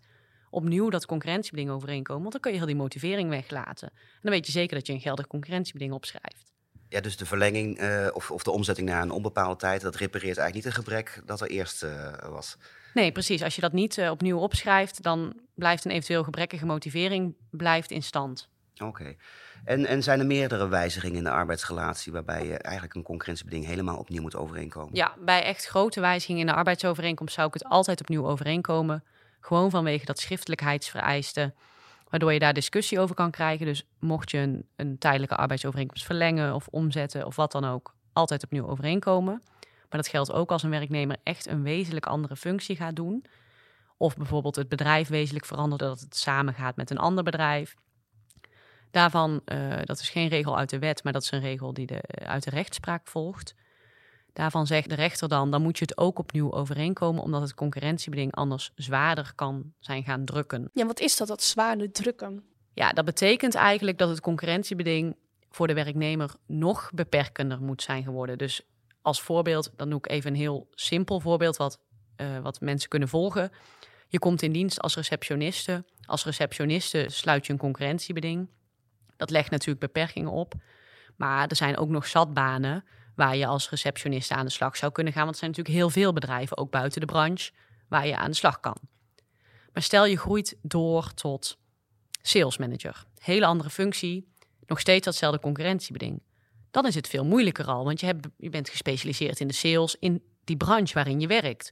opnieuw 0.50 0.90
dat 0.90 1.06
concurrentiebeding 1.06 1.70
overeenkomen. 1.70 2.22
Want 2.22 2.34
dan 2.34 2.42
kun 2.42 2.52
je 2.52 2.58
heel 2.58 2.68
die 2.68 2.76
motivering 2.76 3.30
weglaten. 3.30 3.90
En 3.90 4.20
dan 4.22 4.32
weet 4.32 4.46
je 4.46 4.52
zeker 4.52 4.78
dat 4.78 4.88
je 4.88 4.94
een 4.94 5.02
geldig 5.02 5.28
concurrentiebeding 5.28 5.94
opschrijft. 5.94 6.52
Ja, 6.90 7.02
dus 7.02 7.18
de 7.18 7.26
verlenging 7.26 7.82
uh, 7.82 8.08
of, 8.14 8.32
of, 8.32 8.44
de 8.44 8.52
omzetting 8.52 8.88
naar 8.88 9.02
een 9.02 9.12
onbepaalde 9.12 9.56
tijd, 9.56 9.82
dat 9.82 9.96
repareert 9.96 10.38
eigenlijk 10.38 10.54
niet 10.54 10.76
het 10.76 10.84
gebrek 10.84 11.22
dat 11.26 11.42
er 11.42 11.50
eerst 11.50 11.84
uh, 11.84 12.14
was. 12.30 12.58
Nee, 12.94 13.12
precies. 13.12 13.44
Als 13.44 13.56
je 13.56 13.62
dat 13.62 13.74
niet 13.74 13.98
uh, 13.98 14.10
opnieuw 14.10 14.38
opschrijft, 14.38 15.04
dan 15.04 15.34
blijft 15.56 15.86
een 15.86 15.92
eventueel 15.92 16.24
gebrekkige 16.24 16.66
motivering 16.66 17.36
blijft 17.50 17.92
in 17.92 18.04
stand. 18.04 18.50
Oké. 18.78 19.16
En, 19.64 19.86
en 19.86 20.04
zijn 20.04 20.20
er 20.20 20.26
meerdere 20.26 20.68
wijzigingen 20.68 21.18
in 21.18 21.24
de 21.24 21.30
arbeidsrelatie 21.30 22.12
waarbij 22.12 22.46
je 22.46 22.58
eigenlijk 22.58 22.96
een 22.96 23.04
concurrentiebeding 23.04 23.66
helemaal 23.66 23.98
opnieuw 23.98 24.22
moet 24.22 24.36
overeenkomen? 24.36 24.96
Ja, 24.96 25.16
bij 25.20 25.44
echt 25.44 25.66
grote 25.66 26.00
wijzigingen 26.00 26.42
in 26.42 26.48
de 26.48 26.54
arbeidsovereenkomst 26.54 27.34
zou 27.34 27.48
ik 27.48 27.54
het 27.54 27.66
altijd 27.66 28.02
opnieuw 28.02 28.26
overeenkomen. 28.26 29.04
Gewoon 29.40 29.70
vanwege 29.70 30.06
dat 30.06 30.20
schriftelijkheidsvereiste, 30.20 31.54
waardoor 32.10 32.34
je 32.34 32.40
daar 32.40 32.54
discussie 32.54 33.00
over 33.00 33.16
kan 33.16 33.32
krijgen. 33.32 33.66
Dus 33.66 33.86
mocht 34.00 34.32
je 34.32 34.38
een, 34.38 34.68
een 34.76 34.98
tijdelijke 34.98 35.36
arbeidsovereenkomst 35.36 36.06
verlengen 36.06 36.54
of 36.54 36.68
omzetten 36.68 37.26
of 37.26 37.36
wat 37.36 37.52
dan 37.52 37.66
ook, 37.66 37.96
altijd 38.14 38.44
opnieuw 38.44 38.68
overeenkomen. 38.68 39.44
Maar 39.92 40.02
dat 40.02 40.10
geldt 40.10 40.32
ook 40.32 40.52
als 40.52 40.64
een 40.64 40.70
werknemer 40.70 41.18
echt 41.24 41.48
een 41.48 41.64
wezenlijk 41.64 42.06
andere 42.06 42.36
functie 42.36 42.76
gaat 42.76 42.96
doen. 42.96 43.26
Of 43.98 44.16
bijvoorbeeld 44.18 44.56
het 44.56 44.70
bedrijf 44.70 45.08
wezenlijk 45.08 45.46
verandert, 45.46 45.82
dat 45.82 46.00
het 46.00 46.16
samengaat 46.16 46.76
met 46.76 46.90
een 46.90 46.98
ander 46.98 47.24
bedrijf. 47.24 47.76
Daarvan, 48.92 49.42
uh, 49.46 49.80
dat 49.84 50.00
is 50.00 50.10
geen 50.10 50.28
regel 50.28 50.58
uit 50.58 50.70
de 50.70 50.80
wet, 50.80 51.04
maar 51.04 51.14
dat 51.14 51.22
is 51.22 51.32
een 51.32 51.40
regel 51.40 51.74
die 51.74 51.86
de, 51.86 52.02
uit 52.26 52.44
de 52.44 52.50
rechtspraak 52.50 53.08
volgt. 53.08 53.56
Daarvan 54.34 54.68
zegt 54.68 54.90
de 54.90 54.96
rechter 54.96 55.28
dan, 55.28 55.52
dan 55.52 55.62
moet 55.62 55.78
je 55.78 55.86
het 55.86 55.98
ook 55.98 56.20
opnieuw 56.20 56.54
overeenkomen, 56.54 57.24
omdat 57.24 57.42
het 57.42 57.54
concurrentiebeding 57.54 58.36
anders 58.36 58.72
zwaarder 58.76 59.32
kan 59.36 59.74
zijn 59.80 60.04
gaan 60.04 60.26
drukken. 60.26 60.70
Ja, 60.74 60.86
wat 60.86 61.00
is 61.00 61.18
dat, 61.18 61.28
dat 61.28 61.44
zwaarder 61.44 61.92
drukken? 61.92 62.44
Ja, 62.74 62.92
dat 62.92 63.06
betekent 63.06 63.56
eigenlijk 63.56 63.98
dat 63.98 64.10
het 64.10 64.20
concurrentiebeding 64.20 65.16
voor 65.50 65.68
de 65.68 65.74
werknemer 65.74 66.36
nog 66.46 66.92
beperkender 66.94 67.62
moet 67.62 67.82
zijn 67.82 68.04
geworden. 68.04 68.38
Dus 68.38 68.62
als 69.02 69.22
voorbeeld, 69.22 69.72
dan 69.76 69.90
doe 69.90 69.98
ik 69.98 70.10
even 70.10 70.32
een 70.32 70.40
heel 70.40 70.68
simpel 70.72 71.20
voorbeeld 71.20 71.58
wat, 71.58 71.80
uh, 72.18 72.40
wat 72.40 72.62
mensen 72.62 72.90
kunnen 72.90 73.10
volgen. 73.10 73.52
Je 74.08 74.20
komt 74.20 74.42
in 74.42 74.52
dienst 74.52 74.82
als 74.82 74.96
receptioniste. 74.96 75.86
Als 76.06 76.26
receptioniste 76.26 77.06
sluit 77.08 77.46
je 77.46 77.54
een 77.54 77.60
concurrentiebeding. 77.60 78.50
Dat 79.18 79.30
legt 79.30 79.52
natuurlijk 79.52 79.80
beperkingen 79.80 80.32
op. 80.32 80.54
Maar 81.16 81.48
er 81.48 81.56
zijn 81.56 81.78
ook 81.78 81.90
nog 81.90 82.08
zatbanen 82.08 82.84
waar 83.16 83.36
je 83.36 83.46
als 83.46 83.70
receptioniste 83.70 84.34
aan 84.34 84.46
de 84.46 84.52
slag 84.52 84.78
zou 84.78 84.92
kunnen 84.92 85.14
gaan. 85.14 85.24
Want 85.24 85.34
er 85.34 85.40
zijn 85.40 85.52
natuurlijk 85.52 85.78
heel 85.78 85.90
veel 85.90 86.14
bedrijven, 86.14 86.58
ook 86.58 86.72
buiten 86.72 87.00
de 87.02 87.08
branche, 87.08 87.52
waar 87.88 88.08
je 88.08 88.18
aan 88.18 88.30
de 88.30 88.36
slag 88.36 88.60
kan. 88.60 88.78
Maar 89.74 89.84
stel 89.84 90.06
je 90.06 90.18
groeit 90.18 90.58
door 90.62 91.14
tot 91.14 91.58
sales 92.22 92.58
manager. 92.58 93.06
Hele 93.18 93.46
andere 93.46 93.70
functie, 93.70 94.34
nog 94.66 94.80
steeds 94.80 95.06
datzelfde 95.06 95.40
concurrentiebeding. 95.40 96.22
Dan 96.72 96.86
is 96.86 96.96
het 96.96 97.08
veel 97.08 97.26
moeilijker 97.26 97.66
al, 97.66 97.84
want 97.84 98.00
je, 98.00 98.06
hebt, 98.06 98.28
je 98.38 98.50
bent 98.50 98.70
gespecialiseerd 98.70 99.40
in 99.40 99.48
de 99.48 99.54
sales 99.54 99.96
in 100.00 100.24
die 100.44 100.58
branche 100.58 100.94
waarin 100.94 101.20
je 101.20 101.28
werkt. 101.28 101.72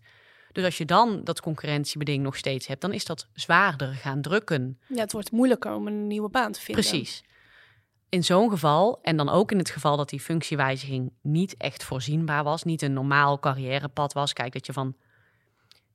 Dus 0.51 0.63
als 0.63 0.77
je 0.77 0.85
dan 0.85 1.23
dat 1.23 1.41
concurrentiebeding 1.41 2.23
nog 2.23 2.35
steeds 2.35 2.67
hebt, 2.67 2.81
dan 2.81 2.93
is 2.93 3.05
dat 3.05 3.27
zwaarder 3.33 3.93
gaan 3.93 4.21
drukken. 4.21 4.79
Ja, 4.87 5.01
het 5.01 5.11
wordt 5.11 5.31
moeilijker 5.31 5.73
om 5.73 5.87
een 5.87 6.07
nieuwe 6.07 6.29
baan 6.29 6.51
te 6.51 6.61
vinden. 6.61 6.83
Precies 6.83 7.23
in 8.09 8.23
zo'n 8.23 8.49
geval, 8.49 8.99
en 9.01 9.17
dan 9.17 9.29
ook 9.29 9.51
in 9.51 9.57
het 9.57 9.69
geval 9.69 9.97
dat 9.97 10.09
die 10.09 10.19
functiewijziging 10.19 11.11
niet 11.21 11.57
echt 11.57 11.83
voorzienbaar 11.83 12.43
was, 12.43 12.63
niet 12.63 12.81
een 12.81 12.93
normaal 12.93 13.39
carrièrepad 13.39 14.13
was, 14.13 14.33
kijk 14.33 14.53
dat 14.53 14.65
je 14.65 14.73
van 14.73 14.95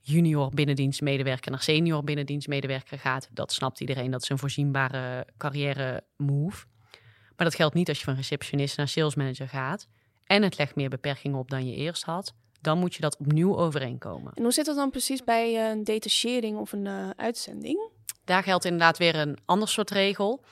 junior 0.01 0.51
binnendienstmedewerker 0.51 1.51
naar 1.51 1.63
senior 1.63 2.05
binnendienstmedewerker 2.05 2.99
gaat, 2.99 3.29
dat 3.33 3.53
snapt 3.53 3.81
iedereen, 3.81 4.11
dat 4.11 4.23
is 4.23 4.29
een 4.29 4.39
voorzienbare 4.39 5.27
carrière 5.37 6.05
move. 6.17 6.67
Maar 7.37 7.47
dat 7.47 7.55
geldt 7.55 7.75
niet 7.75 7.89
als 7.89 7.99
je 7.99 8.05
van 8.05 8.15
receptionist 8.15 8.77
naar 8.77 8.89
salesmanager 8.89 9.49
gaat 9.49 9.87
en 10.25 10.43
het 10.43 10.59
legt 10.59 10.75
meer 10.75 10.89
beperkingen 10.89 11.39
op 11.39 11.51
dan 11.51 11.67
je 11.67 11.75
eerst 11.75 12.05
had, 12.05 12.35
dan 12.61 12.79
moet 12.79 12.95
je 12.95 13.01
dat 13.01 13.17
opnieuw 13.17 13.57
overeenkomen. 13.57 14.33
En 14.35 14.43
hoe 14.43 14.53
zit 14.53 14.67
dat 14.67 14.77
dan 14.77 14.91
precies 14.91 15.25
bij 15.25 15.71
een 15.71 15.85
detachering 15.85 16.59
of 16.59 16.73
een 16.73 16.85
uh, 16.85 17.11
uitzending? 17.17 17.89
Daar 18.25 18.43
geldt 18.43 18.65
inderdaad 18.65 18.99
weer 18.99 19.15
een 19.15 19.39
ander 19.45 19.69
soort 19.69 19.91
regel. 19.91 20.45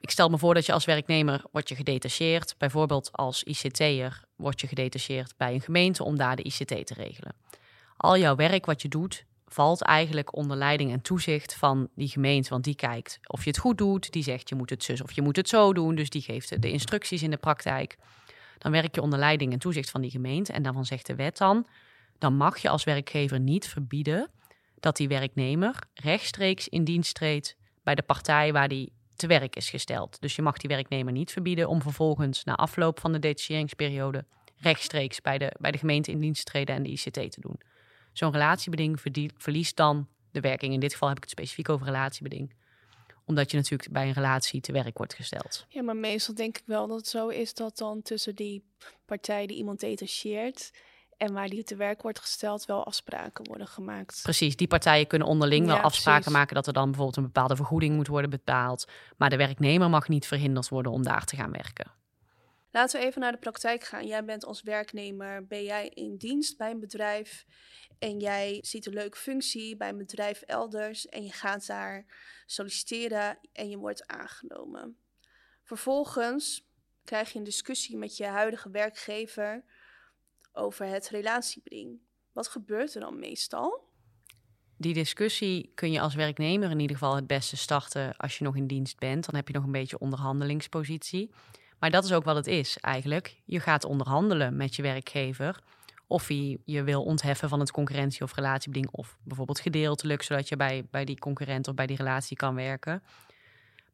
Ik 0.00 0.10
stel 0.10 0.28
me 0.28 0.38
voor 0.38 0.54
dat 0.54 0.66
je 0.66 0.72
als 0.72 0.84
werknemer 0.84 1.44
wordt 1.52 1.68
je 1.68 1.74
gedetacheerd. 1.74 2.54
Bijvoorbeeld 2.58 3.12
als 3.12 3.42
ICT'er 3.42 4.24
word 4.36 4.60
je 4.60 4.66
gedetacheerd 4.66 5.34
bij 5.36 5.54
een 5.54 5.60
gemeente 5.60 6.04
om 6.04 6.16
daar 6.16 6.36
de 6.36 6.42
ICT 6.42 6.86
te 6.86 6.94
regelen. 6.94 7.34
Al 7.96 8.18
jouw 8.18 8.36
werk 8.36 8.66
wat 8.66 8.82
je 8.82 8.88
doet, 8.88 9.24
valt 9.54 9.82
eigenlijk 9.82 10.36
onder 10.36 10.56
leiding 10.56 10.92
en 10.92 11.00
toezicht 11.00 11.54
van 11.54 11.88
die 11.94 12.08
gemeente. 12.08 12.48
Want 12.48 12.64
die 12.64 12.74
kijkt 12.74 13.18
of 13.26 13.44
je 13.44 13.50
het 13.50 13.58
goed 13.58 13.78
doet. 13.78 14.12
Die 14.12 14.22
zegt 14.22 14.48
je 14.48 14.54
moet 14.54 14.70
het 14.70 14.84
zus 14.84 15.02
of 15.02 15.12
je 15.12 15.22
moet 15.22 15.36
het 15.36 15.48
zo 15.48 15.72
doen. 15.72 15.94
Dus 15.94 16.10
die 16.10 16.22
geeft 16.22 16.62
de 16.62 16.70
instructies 16.70 17.22
in 17.22 17.30
de 17.30 17.36
praktijk. 17.36 17.96
Dan 18.58 18.72
werk 18.72 18.94
je 18.94 19.02
onder 19.02 19.18
leiding 19.18 19.52
en 19.52 19.58
toezicht 19.58 19.90
van 19.90 20.00
die 20.00 20.10
gemeente. 20.10 20.52
En 20.52 20.62
daarvan 20.62 20.84
zegt 20.84 21.06
de 21.06 21.14
wet 21.14 21.38
dan, 21.38 21.66
dan 22.18 22.36
mag 22.36 22.58
je 22.58 22.68
als 22.68 22.84
werkgever 22.84 23.40
niet 23.40 23.66
verbieden 23.68 24.30
dat 24.80 24.96
die 24.96 25.08
werknemer 25.08 25.78
rechtstreeks 25.94 26.68
in 26.68 26.84
dienst 26.84 27.14
treedt 27.14 27.56
bij 27.82 27.94
de 27.94 28.02
partij 28.02 28.52
waar 28.52 28.68
die 28.68 28.92
te 29.16 29.26
werk 29.26 29.56
is 29.56 29.70
gesteld. 29.70 30.20
Dus 30.20 30.36
je 30.36 30.42
mag 30.42 30.56
die 30.56 30.68
werknemer 30.68 31.12
niet 31.12 31.32
verbieden 31.32 31.68
om 31.68 31.82
vervolgens 31.82 32.44
na 32.44 32.54
afloop 32.54 33.00
van 33.00 33.12
de 33.12 33.18
detacheringsperiode 33.18 34.24
rechtstreeks 34.56 35.20
bij 35.20 35.38
de, 35.38 35.52
bij 35.60 35.70
de 35.70 35.78
gemeente 35.78 36.10
in 36.10 36.20
dienst 36.20 36.44
te 36.44 36.52
treden 36.52 36.74
en 36.74 36.82
de 36.82 36.90
ICT 36.90 37.12
te 37.12 37.40
doen. 37.40 37.60
Zo'n 38.14 38.32
relatiebeding 38.32 39.00
verliest 39.36 39.76
dan 39.76 40.08
de 40.30 40.40
werking. 40.40 40.72
In 40.72 40.80
dit 40.80 40.92
geval 40.92 41.08
heb 41.08 41.16
ik 41.16 41.22
het 41.22 41.32
specifiek 41.32 41.68
over 41.68 41.86
relatiebeding. 41.86 42.54
Omdat 43.24 43.50
je 43.50 43.56
natuurlijk 43.56 43.92
bij 43.92 44.06
een 44.06 44.12
relatie 44.12 44.60
te 44.60 44.72
werk 44.72 44.98
wordt 44.98 45.14
gesteld. 45.14 45.66
Ja, 45.68 45.82
maar 45.82 45.96
meestal 45.96 46.34
denk 46.34 46.58
ik 46.58 46.62
wel 46.66 46.86
dat 46.86 46.96
het 46.96 47.08
zo 47.08 47.28
is 47.28 47.54
dat 47.54 47.78
dan 47.78 48.02
tussen 48.02 48.34
die 48.34 48.64
partij 49.04 49.46
die 49.46 49.56
iemand 49.56 49.80
detacheert 49.80 50.70
en 51.16 51.32
waar 51.32 51.48
die 51.48 51.64
te 51.64 51.76
werk 51.76 52.02
wordt 52.02 52.20
gesteld, 52.20 52.64
wel 52.64 52.86
afspraken 52.86 53.46
worden 53.46 53.66
gemaakt. 53.66 54.20
Precies, 54.22 54.56
die 54.56 54.66
partijen 54.66 55.06
kunnen 55.06 55.28
onderling 55.28 55.66
wel 55.66 55.76
afspraken 55.76 56.20
precies. 56.20 56.38
maken 56.38 56.54
dat 56.54 56.66
er 56.66 56.72
dan 56.72 56.84
bijvoorbeeld 56.84 57.16
een 57.16 57.22
bepaalde 57.22 57.56
vergoeding 57.56 57.94
moet 57.94 58.06
worden 58.06 58.30
betaald. 58.30 58.88
Maar 59.16 59.30
de 59.30 59.36
werknemer 59.36 59.90
mag 59.90 60.08
niet 60.08 60.26
verhinderd 60.26 60.68
worden 60.68 60.92
om 60.92 61.02
daar 61.02 61.24
te 61.24 61.36
gaan 61.36 61.50
werken. 61.50 61.92
Laten 62.74 63.00
we 63.00 63.06
even 63.06 63.20
naar 63.20 63.32
de 63.32 63.38
praktijk 63.38 63.84
gaan. 63.84 64.06
Jij 64.06 64.24
bent 64.24 64.44
als 64.44 64.62
werknemer, 64.62 65.46
ben 65.46 65.64
jij 65.64 65.88
in 65.88 66.16
dienst 66.16 66.56
bij 66.56 66.70
een 66.70 66.80
bedrijf 66.80 67.46
en 67.98 68.18
jij 68.18 68.58
ziet 68.60 68.86
een 68.86 68.92
leuke 68.92 69.16
functie 69.16 69.76
bij 69.76 69.88
een 69.88 69.98
bedrijf 69.98 70.40
elders 70.40 71.06
en 71.06 71.24
je 71.24 71.32
gaat 71.32 71.66
daar 71.66 72.04
solliciteren 72.46 73.38
en 73.52 73.68
je 73.68 73.78
wordt 73.78 74.06
aangenomen. 74.06 74.96
Vervolgens 75.62 76.66
krijg 77.04 77.32
je 77.32 77.38
een 77.38 77.44
discussie 77.44 77.96
met 77.96 78.16
je 78.16 78.26
huidige 78.26 78.70
werkgever 78.70 79.64
over 80.52 80.86
het 80.86 81.08
relatiebeding. 81.08 82.00
Wat 82.32 82.48
gebeurt 82.48 82.94
er 82.94 83.00
dan 83.00 83.18
meestal? 83.18 83.88
Die 84.76 84.94
discussie 84.94 85.72
kun 85.74 85.92
je 85.92 86.00
als 86.00 86.14
werknemer 86.14 86.70
in 86.70 86.80
ieder 86.80 86.96
geval 86.96 87.16
het 87.16 87.26
beste 87.26 87.56
starten 87.56 88.16
als 88.16 88.38
je 88.38 88.44
nog 88.44 88.56
in 88.56 88.66
dienst 88.66 88.98
bent. 88.98 89.24
Dan 89.24 89.34
heb 89.34 89.48
je 89.48 89.54
nog 89.54 89.64
een 89.64 89.72
beetje 89.72 89.98
onderhandelingspositie. 89.98 91.30
Maar 91.78 91.90
dat 91.90 92.04
is 92.04 92.12
ook 92.12 92.24
wat 92.24 92.36
het 92.36 92.46
is 92.46 92.78
eigenlijk. 92.78 93.40
Je 93.44 93.60
gaat 93.60 93.84
onderhandelen 93.84 94.56
met 94.56 94.76
je 94.76 94.82
werkgever 94.82 95.62
of 96.06 96.28
hij 96.28 96.58
je 96.64 96.82
wil 96.82 97.02
ontheffen 97.02 97.48
van 97.48 97.60
het 97.60 97.70
concurrentie- 97.70 98.22
of 98.22 98.34
relatiebeding 98.34 98.88
of 98.90 99.16
bijvoorbeeld 99.22 99.60
gedeeltelijk, 99.60 100.22
zodat 100.22 100.48
je 100.48 100.56
bij, 100.56 100.86
bij 100.90 101.04
die 101.04 101.18
concurrent 101.18 101.68
of 101.68 101.74
bij 101.74 101.86
die 101.86 101.96
relatie 101.96 102.36
kan 102.36 102.54
werken. 102.54 103.02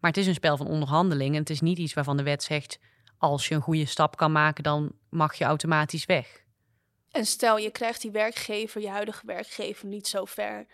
Maar 0.01 0.11
het 0.11 0.21
is 0.21 0.27
een 0.27 0.35
spel 0.35 0.57
van 0.57 0.67
onderhandeling 0.67 1.35
en 1.35 1.41
het 1.41 1.51
is 1.51 1.61
niet 1.61 1.79
iets 1.79 1.95
waarvan 1.95 2.17
de 2.17 2.23
wet 2.23 2.43
zegt 2.43 2.79
als 3.19 3.49
je 3.49 3.55
een 3.55 3.61
goede 3.61 3.87
stap 3.87 4.17
kan 4.17 4.33
maken, 4.33 4.63
dan 4.63 4.93
mag 5.09 5.35
je 5.35 5.45
automatisch 5.45 6.07
weg. 6.07 6.45
En 7.11 7.27
stel 7.27 7.59
je 7.59 7.71
krijgt 7.71 8.01
die 8.01 8.11
werkgever, 8.11 8.81
je 8.81 8.89
huidige 8.89 9.27
werkgever, 9.27 9.87
niet 9.87 10.09
zo 10.09 10.25
ver 10.25 10.67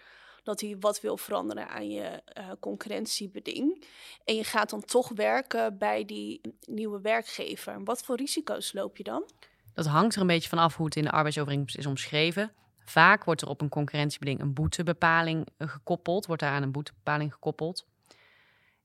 dat 0.46 0.60
hij 0.60 0.76
wat 0.80 1.00
wil 1.00 1.16
veranderen 1.16 1.68
aan 1.68 1.90
je 1.90 2.22
eh, 2.24 2.44
concurrentiebeding. 2.60 3.84
En 4.24 4.34
je 4.34 4.44
gaat 4.44 4.70
dan 4.70 4.80
toch 4.80 5.08
werken 5.08 5.78
bij 5.78 6.04
die 6.04 6.40
nieuwe 6.60 7.00
werkgever. 7.00 7.84
Wat 7.84 8.02
voor 8.02 8.16
risico's 8.16 8.72
loop 8.72 8.96
je 8.96 9.02
dan? 9.02 9.30
Dat 9.74 9.86
hangt 9.86 10.14
er 10.14 10.20
een 10.20 10.26
beetje 10.26 10.48
van 10.48 10.58
af 10.58 10.76
hoe 10.76 10.86
het 10.86 10.96
in 10.96 11.02
de 11.02 11.10
arbeidsovereenkomst 11.10 11.76
is 11.76 11.86
omschreven. 11.86 12.52
Vaak 12.84 13.24
wordt 13.24 13.42
er 13.42 13.48
op 13.48 13.60
een 13.60 13.68
concurrentiebeding 13.68 14.40
een 14.40 14.54
boetebepaling 14.54 15.46
eh, 15.56 15.68
gekoppeld, 15.68 16.26
wordt 16.26 16.42
daar 16.42 16.52
aan 16.52 16.62
een 16.62 16.72
boetebepaling 16.72 17.32
gekoppeld. 17.32 17.86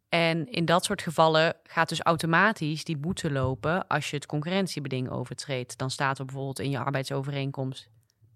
En 0.10 0.52
in 0.52 0.66
dat 0.66 0.86
soort 0.86 1.02
gevallen 1.02 1.56
gaat 1.64 1.90
dus 1.90 2.02
automatisch 2.02 2.84
die 2.84 2.98
boete 2.98 3.32
lopen 3.32 3.88
als 3.88 4.10
je 4.10 4.16
het 4.16 4.26
concurrentiebeding 4.26 5.10
overtreedt. 5.10 5.78
Dan 5.78 5.90
staat 5.90 6.20
er 6.20 6.26
bijvoorbeeld 6.26 6.60
in 6.60 6.70
je 6.70 6.80
arbeidsovereenkomst 6.80 7.90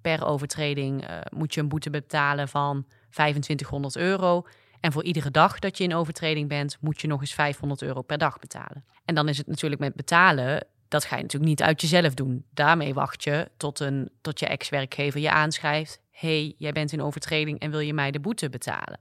per 0.06 0.26
overtreding 0.26 1.08
eh, 1.08 1.18
moet 1.30 1.54
je 1.54 1.62
een 1.62 1.68
boete 1.68 1.90
betalen 1.90 2.48
van 2.48 2.86
2500 3.16 3.96
euro. 3.96 4.46
En 4.80 4.92
voor 4.92 5.04
iedere 5.04 5.32
dag 5.32 5.60
dat 5.60 5.78
je 5.78 5.84
in 5.84 5.96
overtreding 5.96 6.50
bent, 6.50 6.78
moet 6.82 7.02
je 7.02 7.08
nog 7.08 7.22
eens 7.22 7.34
500 7.34 7.82
euro 7.82 8.02
per 8.02 8.18
dag 8.18 8.40
betalen. 8.40 8.86
En 9.06 9.16
dan 9.16 9.28
is 9.28 9.38
het 9.38 9.48
natuurlijk 9.48 9.82
met 9.82 9.96
betalen, 9.96 10.68
dat 10.88 11.06
ga 11.06 11.16
je 11.16 11.22
natuurlijk 11.22 11.50
niet 11.50 11.62
uit 11.62 11.82
jezelf 11.82 12.14
doen. 12.14 12.46
Daarmee 12.54 12.94
wacht 12.94 13.24
je 13.24 13.52
tot, 13.58 13.80
een, 13.80 14.10
tot 14.22 14.40
je 14.40 14.48
ex-werkgever 14.48 15.20
je 15.20 15.32
aanschrijft. 15.32 16.02
hey, 16.12 16.56
jij 16.58 16.72
bent 16.72 16.92
in 16.92 17.02
overtreding 17.02 17.60
en 17.60 17.72
wil 17.72 17.80
je 17.80 17.94
mij 17.94 18.12
de 18.12 18.20
boete 18.20 18.50
betalen? 18.50 19.00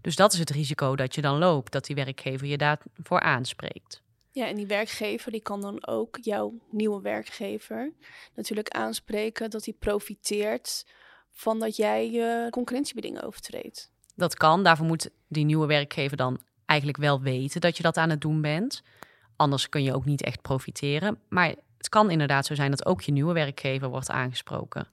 Dus 0.00 0.16
dat 0.16 0.32
is 0.32 0.38
het 0.38 0.50
risico 0.50 0.96
dat 0.96 1.14
je 1.14 1.20
dan 1.20 1.38
loopt, 1.38 1.72
dat 1.72 1.84
die 1.84 1.96
werkgever 1.96 2.46
je 2.46 2.56
daarvoor 2.56 3.20
aanspreekt. 3.20 4.02
Ja, 4.30 4.46
en 4.46 4.56
die 4.56 4.66
werkgever 4.66 5.32
die 5.32 5.40
kan 5.40 5.60
dan 5.60 5.86
ook 5.86 6.18
jouw 6.20 6.54
nieuwe 6.70 7.00
werkgever 7.00 7.92
natuurlijk 8.34 8.68
aanspreken 8.68 9.50
dat 9.50 9.64
hij 9.64 9.74
profiteert 9.78 10.86
van 11.34 11.58
dat 11.58 11.76
jij 11.76 12.10
je 12.10 12.46
concurrentiebeding 12.50 13.22
overtreedt. 13.22 13.90
Dat 14.14 14.34
kan, 14.34 14.62
daarvoor 14.62 14.86
moet 14.86 15.10
die 15.28 15.44
nieuwe 15.44 15.66
werkgever 15.66 16.16
dan 16.16 16.40
eigenlijk 16.66 16.98
wel 16.98 17.20
weten 17.20 17.60
dat 17.60 17.76
je 17.76 17.82
dat 17.82 17.96
aan 17.96 18.10
het 18.10 18.20
doen 18.20 18.40
bent. 18.40 18.82
Anders 19.36 19.68
kun 19.68 19.82
je 19.82 19.94
ook 19.94 20.04
niet 20.04 20.22
echt 20.22 20.42
profiteren. 20.42 21.18
Maar 21.28 21.54
het 21.76 21.88
kan 21.88 22.10
inderdaad 22.10 22.46
zo 22.46 22.54
zijn 22.54 22.70
dat 22.70 22.86
ook 22.86 23.00
je 23.02 23.12
nieuwe 23.12 23.32
werkgever 23.32 23.88
wordt 23.88 24.10
aangesproken. 24.10 24.88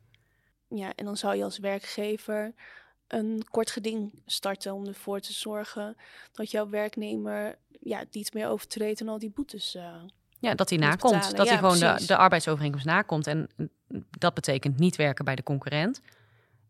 Ja, 0.67 0.91
en 0.95 1.05
dan 1.05 1.17
zou 1.17 1.35
je 1.35 1.43
als 1.43 1.57
werkgever 1.57 2.53
een 3.07 3.43
kort 3.49 3.71
geding 3.71 4.11
starten 4.25 4.73
om 4.73 4.85
ervoor 4.87 5.19
te 5.19 5.33
zorgen 5.33 5.95
dat 6.31 6.51
jouw 6.51 6.69
werknemer 6.69 7.57
ja, 7.81 8.03
niet 8.11 8.33
meer 8.33 8.47
overtreedt 8.47 8.99
en 9.01 9.07
al 9.07 9.19
die 9.19 9.29
boetes. 9.31 9.75
eh, 9.75 9.93
Ja, 10.39 10.55
dat 10.55 10.69
hij 10.69 10.77
nakomt. 10.77 11.35
Dat 11.37 11.47
hij 11.47 11.57
gewoon 11.57 11.79
de, 11.79 12.03
de 12.05 12.17
arbeidsovereenkomst 12.17 12.85
nakomt. 12.85 13.27
En 13.27 13.49
dat 14.17 14.33
betekent 14.33 14.79
niet 14.79 14.95
werken 14.95 15.25
bij 15.25 15.35
de 15.35 15.43
concurrent. 15.43 16.01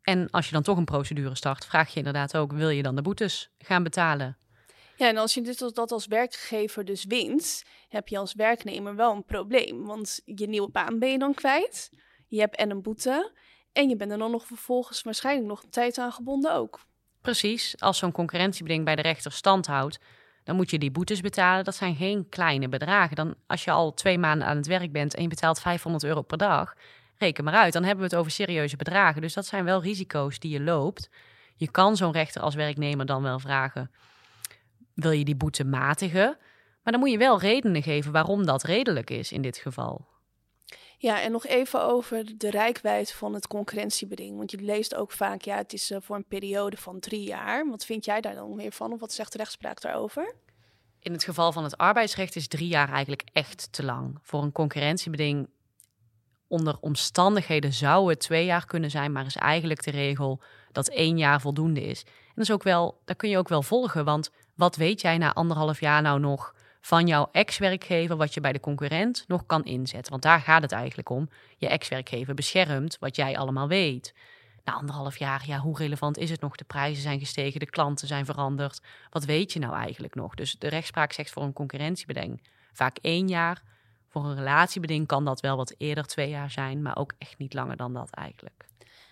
En 0.02 0.30
als 0.30 0.46
je 0.46 0.52
dan 0.52 0.64
toch 0.64 0.78
een 0.78 0.86
procedure 0.86 1.36
start, 1.36 1.66
vraag 1.66 1.90
je 1.90 1.98
inderdaad 1.98 2.38
ook: 2.38 2.52
wil 2.52 2.70
je 2.70 2.84
dan 2.84 2.96
de 2.96 3.02
boetes 3.02 3.52
gaan 3.58 3.84
betalen? 3.84 4.38
Ja, 4.96 5.08
en 5.08 5.18
als 5.18 5.34
je 5.34 5.42
dit, 5.42 5.76
dat 5.76 5.92
als 5.92 6.08
werkgever 6.08 6.86
dus 6.86 7.06
wint, 7.06 7.64
heb 7.90 8.08
je 8.08 8.18
als 8.18 8.34
werknemer 8.34 8.96
wel 8.96 9.16
een 9.16 9.26
probleem. 9.26 9.86
Want 9.86 10.22
je 10.26 10.48
nieuwe 10.48 10.70
baan 10.70 11.00
ben 11.00 11.12
je 11.12 11.18
dan 11.18 11.34
kwijt. 11.34 11.90
Je 12.28 12.40
hebt 12.40 12.56
en 12.56 12.70
een 12.70 12.82
boete. 12.82 13.32
En 13.74 13.90
je 13.90 13.96
bent 13.96 14.12
er 14.12 14.18
dan 14.18 14.32
nog 14.32 14.46
vervolgens 14.46 15.02
waarschijnlijk 15.02 15.48
nog 15.48 15.64
een 15.64 15.70
tijd 15.70 15.98
aan 15.98 16.12
gebonden 16.12 16.54
ook. 16.54 16.80
Precies, 17.22 17.76
als 17.80 17.98
zo'n 17.98 18.12
concurrentiebeding 18.12 18.86
bij 18.86 18.96
de 18.96 19.02
rechter 19.02 19.32
stand 19.32 19.68
houdt, 19.68 20.00
dan 20.44 20.56
moet 20.56 20.70
je 20.70 20.80
die 20.80 20.92
boetes 20.92 21.22
betalen. 21.22 21.64
Dat 21.64 21.76
zijn 21.76 21.96
geen 21.96 22.30
kleine 22.30 22.70
bedragen. 22.70 23.16
Dan, 23.16 23.36
als 23.48 23.64
je 23.64 23.72
al 23.72 23.94
twee 23.94 24.18
maanden 24.18 24.48
aan 24.48 24.58
het 24.58 24.68
werk 24.68 24.92
bent 24.92 25.16
en 25.16 25.22
je 25.22 25.28
betaalt 25.28 25.60
500 25.60 26.04
euro 26.04 26.22
per 26.22 26.38
dag, 26.38 26.74
reken 27.22 27.44
maar 27.44 27.54
uit. 27.54 27.74
Dan 27.74 27.84
hebben 27.84 28.04
we 28.04 28.10
het 28.10 28.20
over 28.20 28.32
serieuze 28.32 28.76
bedragen. 28.76 29.22
Dus 29.22 29.34
dat 29.34 29.46
zijn 29.46 29.66
wel 29.66 29.82
risico's 29.82 30.40
die 30.40 30.52
je 30.52 30.62
loopt. 30.62 31.10
Je 31.56 31.72
kan 31.72 31.98
zo'n 31.98 32.12
rechter 32.12 32.42
als 32.42 32.56
werknemer 32.56 33.06
dan 33.06 33.24
wel 33.24 33.40
vragen: 33.40 33.92
wil 34.94 35.12
je 35.12 35.26
die 35.26 35.36
boete 35.36 35.64
matigen? 35.64 36.38
Maar 36.84 36.94
dan 36.94 37.00
moet 37.00 37.12
je 37.12 37.18
wel 37.18 37.40
redenen 37.40 37.84
geven 37.84 38.12
waarom 38.12 38.46
dat 38.46 38.64
redelijk 38.64 39.10
is 39.10 39.32
in 39.32 39.42
dit 39.42 39.58
geval. 39.58 40.10
Ja, 40.98 41.22
en 41.22 41.32
nog 41.32 41.46
even 41.46 41.84
over 41.84 42.38
de 42.38 42.50
rijkwijd 42.50 43.12
van 43.12 43.34
het 43.34 43.48
concurrentiebeding. 43.48 44.38
Want 44.38 44.52
je 44.52 44.58
leest 44.58 44.96
ook 44.96 45.12
vaak, 45.12 45.42
ja, 45.42 45.58
het 45.58 45.74
is 45.74 45.92
eh, 45.92 45.98
voor 46.02 46.16
een 46.16 46.28
periode 46.28 46.78
van 46.78 47.00
drie 47.00 47.24
jaar. 47.24 47.70
Wat 47.70 47.86
vind 47.86 48.06
jij 48.06 48.22
daar 48.22 48.36
dan 48.36 48.56
meer 48.56 48.72
van? 48.72 48.92
Of 48.92 49.00
wat 49.00 49.14
zegt 49.14 49.32
de 49.32 49.38
rechtspraak 49.38 49.82
daarover? 49.82 50.36
In 51.00 51.12
het 51.12 51.24
geval 51.24 51.52
van 51.52 51.64
het 51.64 51.78
arbeidsrecht 51.78 52.36
is 52.36 52.48
drie 52.48 52.68
jaar 52.68 52.90
eigenlijk 52.90 53.24
echt 53.34 53.72
te 53.72 53.84
lang. 53.84 54.20
Voor 54.22 54.44
een 54.44 54.52
concurrentiebeding 54.52 55.50
onder 56.52 56.78
omstandigheden 56.80 57.74
zou 57.74 58.10
het 58.10 58.20
twee 58.20 58.46
jaar 58.46 58.66
kunnen 58.66 58.90
zijn, 58.90 59.12
maar 59.12 59.26
is 59.26 59.36
eigenlijk 59.36 59.84
de 59.84 59.92
regel 59.92 60.42
dat 60.72 60.88
één 60.88 61.18
jaar 61.18 61.42
voldoende 61.42 61.82
is. 61.82 62.04
En 62.04 62.34
dat 62.36 62.44
is 62.44 62.52
ook 62.52 62.64
wel, 62.64 63.02
dat 63.06 63.18
kun 63.18 63.30
je 63.30 63.38
ook 63.38 63.50
wel 63.50 63.64
volgen, 63.64 64.06
want 64.06 64.32
wat 64.56 64.76
weet 64.76 65.02
jij 65.02 65.18
na 65.18 65.34
anderhalf 65.34 65.80
jaar 65.80 66.02
nou 66.02 66.20
nog 66.20 66.56
van 66.82 67.08
jouw 67.08 67.30
ex-werkgever 67.32 68.18
wat 68.18 68.34
je 68.34 68.42
bij 68.42 68.52
de 68.52 68.60
concurrent 68.60 69.24
nog 69.28 69.46
kan 69.46 69.64
inzetten? 69.64 70.12
Want 70.12 70.24
daar 70.24 70.42
gaat 70.42 70.62
het 70.62 70.72
eigenlijk 70.72 71.10
om. 71.10 71.30
Je 71.58 71.68
ex-werkgever 71.68 72.34
beschermt 72.34 72.98
wat 73.00 73.16
jij 73.16 73.38
allemaal 73.38 73.68
weet. 73.68 74.14
Na 74.64 74.74
anderhalf 74.74 75.18
jaar, 75.18 75.44
ja, 75.46 75.58
hoe 75.58 75.78
relevant 75.78 76.18
is 76.18 76.30
het 76.30 76.42
nog? 76.42 76.56
De 76.56 76.64
prijzen 76.64 77.02
zijn 77.02 77.20
gestegen, 77.20 77.60
de 77.60 77.70
klanten 77.70 78.08
zijn 78.08 78.26
veranderd. 78.26 78.82
Wat 79.10 79.26
weet 79.26 79.54
je 79.54 79.60
nou 79.60 79.76
eigenlijk 79.76 80.16
nog? 80.16 80.36
Dus 80.36 80.56
de 80.60 80.68
rechtspraak 80.68 81.14
zegt 81.14 81.32
voor 81.32 81.44
een 81.44 81.54
concurrentiebeding 81.54 82.42
vaak 82.74 82.98
één 83.02 83.28
jaar. 83.28 83.62
Voor 84.12 84.26
een 84.26 84.36
relatiebeding 84.36 85.08
kan 85.08 85.26
dat 85.26 85.40
wel 85.40 85.58
wat 85.58 85.76
eerder 85.78 86.06
twee 86.06 86.30
jaar 86.30 86.52
zijn, 86.52 86.82
maar 86.82 86.98
ook 86.98 87.14
echt 87.18 87.38
niet 87.38 87.54
langer 87.54 87.78
dan 87.78 87.94
dat 87.94 88.10
eigenlijk. 88.10 88.66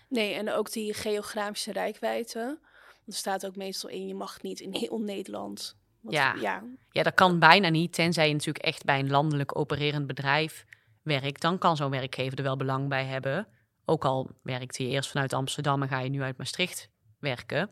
Nee, 0.08 0.34
en 0.34 0.52
ook 0.52 0.72
die 0.72 0.94
geografische 0.94 1.72
rijkwijde. 1.72 2.58
Er 3.06 3.12
staat 3.12 3.46
ook 3.46 3.56
meestal 3.56 3.90
in, 3.90 4.06
je 4.06 4.14
mag 4.14 4.42
niet 4.42 4.60
in 4.60 4.74
heel 4.74 5.00
Nederland. 5.00 5.76
Wat- 6.00 6.12
Ja. 6.12 6.34
ja. 6.34 6.62
Ja, 6.90 7.02
dat 7.02 7.14
kan 7.14 7.38
bijna 7.38 7.68
niet, 7.68 7.92
tenzij 7.92 8.26
je 8.26 8.32
natuurlijk 8.32 8.64
echt 8.64 8.84
bij 8.84 8.98
een 8.98 9.10
landelijk 9.10 9.58
opererend 9.58 10.06
bedrijf 10.06 10.64
werkt. 11.02 11.40
Dan 11.40 11.58
kan 11.58 11.76
zo'n 11.76 11.90
werkgever 11.90 12.38
er 12.38 12.44
wel 12.44 12.56
belang 12.56 12.88
bij 12.88 13.04
hebben. 13.04 13.46
Ook 13.84 14.04
al 14.04 14.30
werkte 14.42 14.82
je 14.82 14.88
eerst 14.88 15.10
vanuit 15.10 15.32
Amsterdam 15.32 15.82
en 15.82 15.88
ga 15.88 15.98
je 15.98 16.08
nu 16.10 16.22
uit 16.22 16.36
Maastricht 16.38 16.88
werken. 17.18 17.70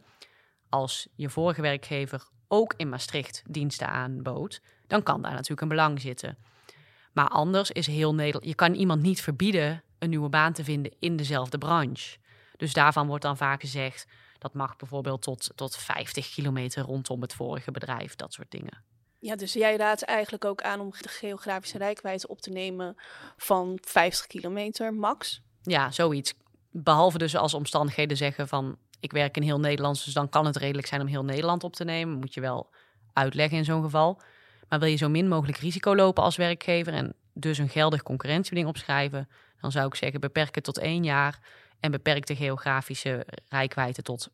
Als 0.69 1.09
je 1.15 1.29
vorige 1.31 1.61
werkgever 1.63 2.29
ook 2.49 2.75
in 2.77 2.89
Maastricht 2.89 3.43
diensten 3.49 3.89
aanbood, 3.89 4.61
dan 4.87 5.03
kan 5.03 5.23
daar 5.23 5.33
natuurlijk 5.33 5.61
een 5.61 5.69
belang 5.69 6.01
zitten. 6.01 6.39
Maar 7.19 7.29
anders 7.29 7.71
is 7.71 7.87
heel 7.87 8.15
Nederland. 8.15 8.45
Je 8.45 8.55
kan 8.55 8.75
iemand 8.75 9.03
niet 9.03 9.21
verbieden 9.21 9.83
een 9.99 10.11
nieuwe 10.11 10.29
baan 10.29 10.53
te 10.53 10.65
vinden 10.65 10.93
in 10.99 11.17
dezelfde 11.17 11.59
branche. 11.59 12.17
Dus 12.57 12.73
daarvan 12.73 13.07
wordt 13.07 13.23
dan 13.23 13.37
vaak 13.37 13.61
gezegd 13.61 14.07
dat 14.39 14.55
mag 14.55 14.77
bijvoorbeeld 14.77 15.23
tot, 15.23 15.51
tot 15.55 15.77
50 15.77 16.31
kilometer 16.31 16.83
rondom 16.83 17.21
het 17.21 17.35
vorige 17.35 17.71
bedrijf, 17.71 18.17
dat 18.17 18.33
soort 18.33 18.51
dingen. 18.51 18.83
Ja, 19.19 19.37
dus 19.37 19.53
jij 19.53 19.77
raadt 19.77 20.03
eigenlijk 20.03 20.45
ook 20.45 20.63
aan 20.63 20.81
om 20.81 20.91
de 20.91 21.09
geografische 21.09 21.79
rijkwijde 21.79 22.29
op 22.29 22.41
te 22.41 22.51
nemen 22.51 22.97
van 23.37 23.79
50 23.83 24.27
kilometer 24.27 24.95
max. 24.95 25.43
Ja, 25.63 25.91
zoiets. 25.91 26.35
Behalve 26.71 27.19
dus 27.19 27.37
als 27.37 27.55
omstandigheden 27.55 28.17
zeggen 28.17 28.49
van 28.49 28.79
ik 29.01 29.13
werk 29.13 29.37
in 29.37 29.43
heel 29.43 29.61
Nederland, 29.61 30.05
dus 30.05 30.15
dan 30.15 30.29
kan 30.29 30.47
het 30.47 30.57
redelijk 30.57 30.87
zijn 30.87 31.01
om 31.01 31.07
heel 31.07 31.25
Nederland 31.25 31.65
op 31.65 31.75
te 31.75 31.85
nemen. 31.85 32.19
Moet 32.19 32.35
je 32.35 32.41
wel 32.41 32.71
uitleggen 33.13 33.59
in 33.59 33.65
zo'n 33.65 33.83
geval. 33.83 34.21
Maar 34.69 34.79
wil 34.79 34.89
je 34.89 34.97
zo 34.97 35.09
min 35.09 35.29
mogelijk 35.29 35.59
risico 35.59 35.95
lopen 35.95 36.23
als 36.23 36.37
werkgever 36.37 36.93
en 36.93 37.15
dus 37.33 37.59
een 37.59 37.69
geldig 37.69 38.03
concurrentiebeding 38.03 38.69
opschrijven, 38.69 39.29
dan 39.61 39.73
zou 39.73 39.87
ik 39.87 39.95
zeggen 39.95 40.21
beperk 40.21 40.55
het 40.55 40.65
tot 40.65 40.79
één 40.79 41.05
jaar 41.05 41.39
en 41.81 41.91
beperk 41.91 42.27
de 42.27 42.37
geografische 42.37 43.27
rijkwijde 43.49 44.03
tot 44.03 44.31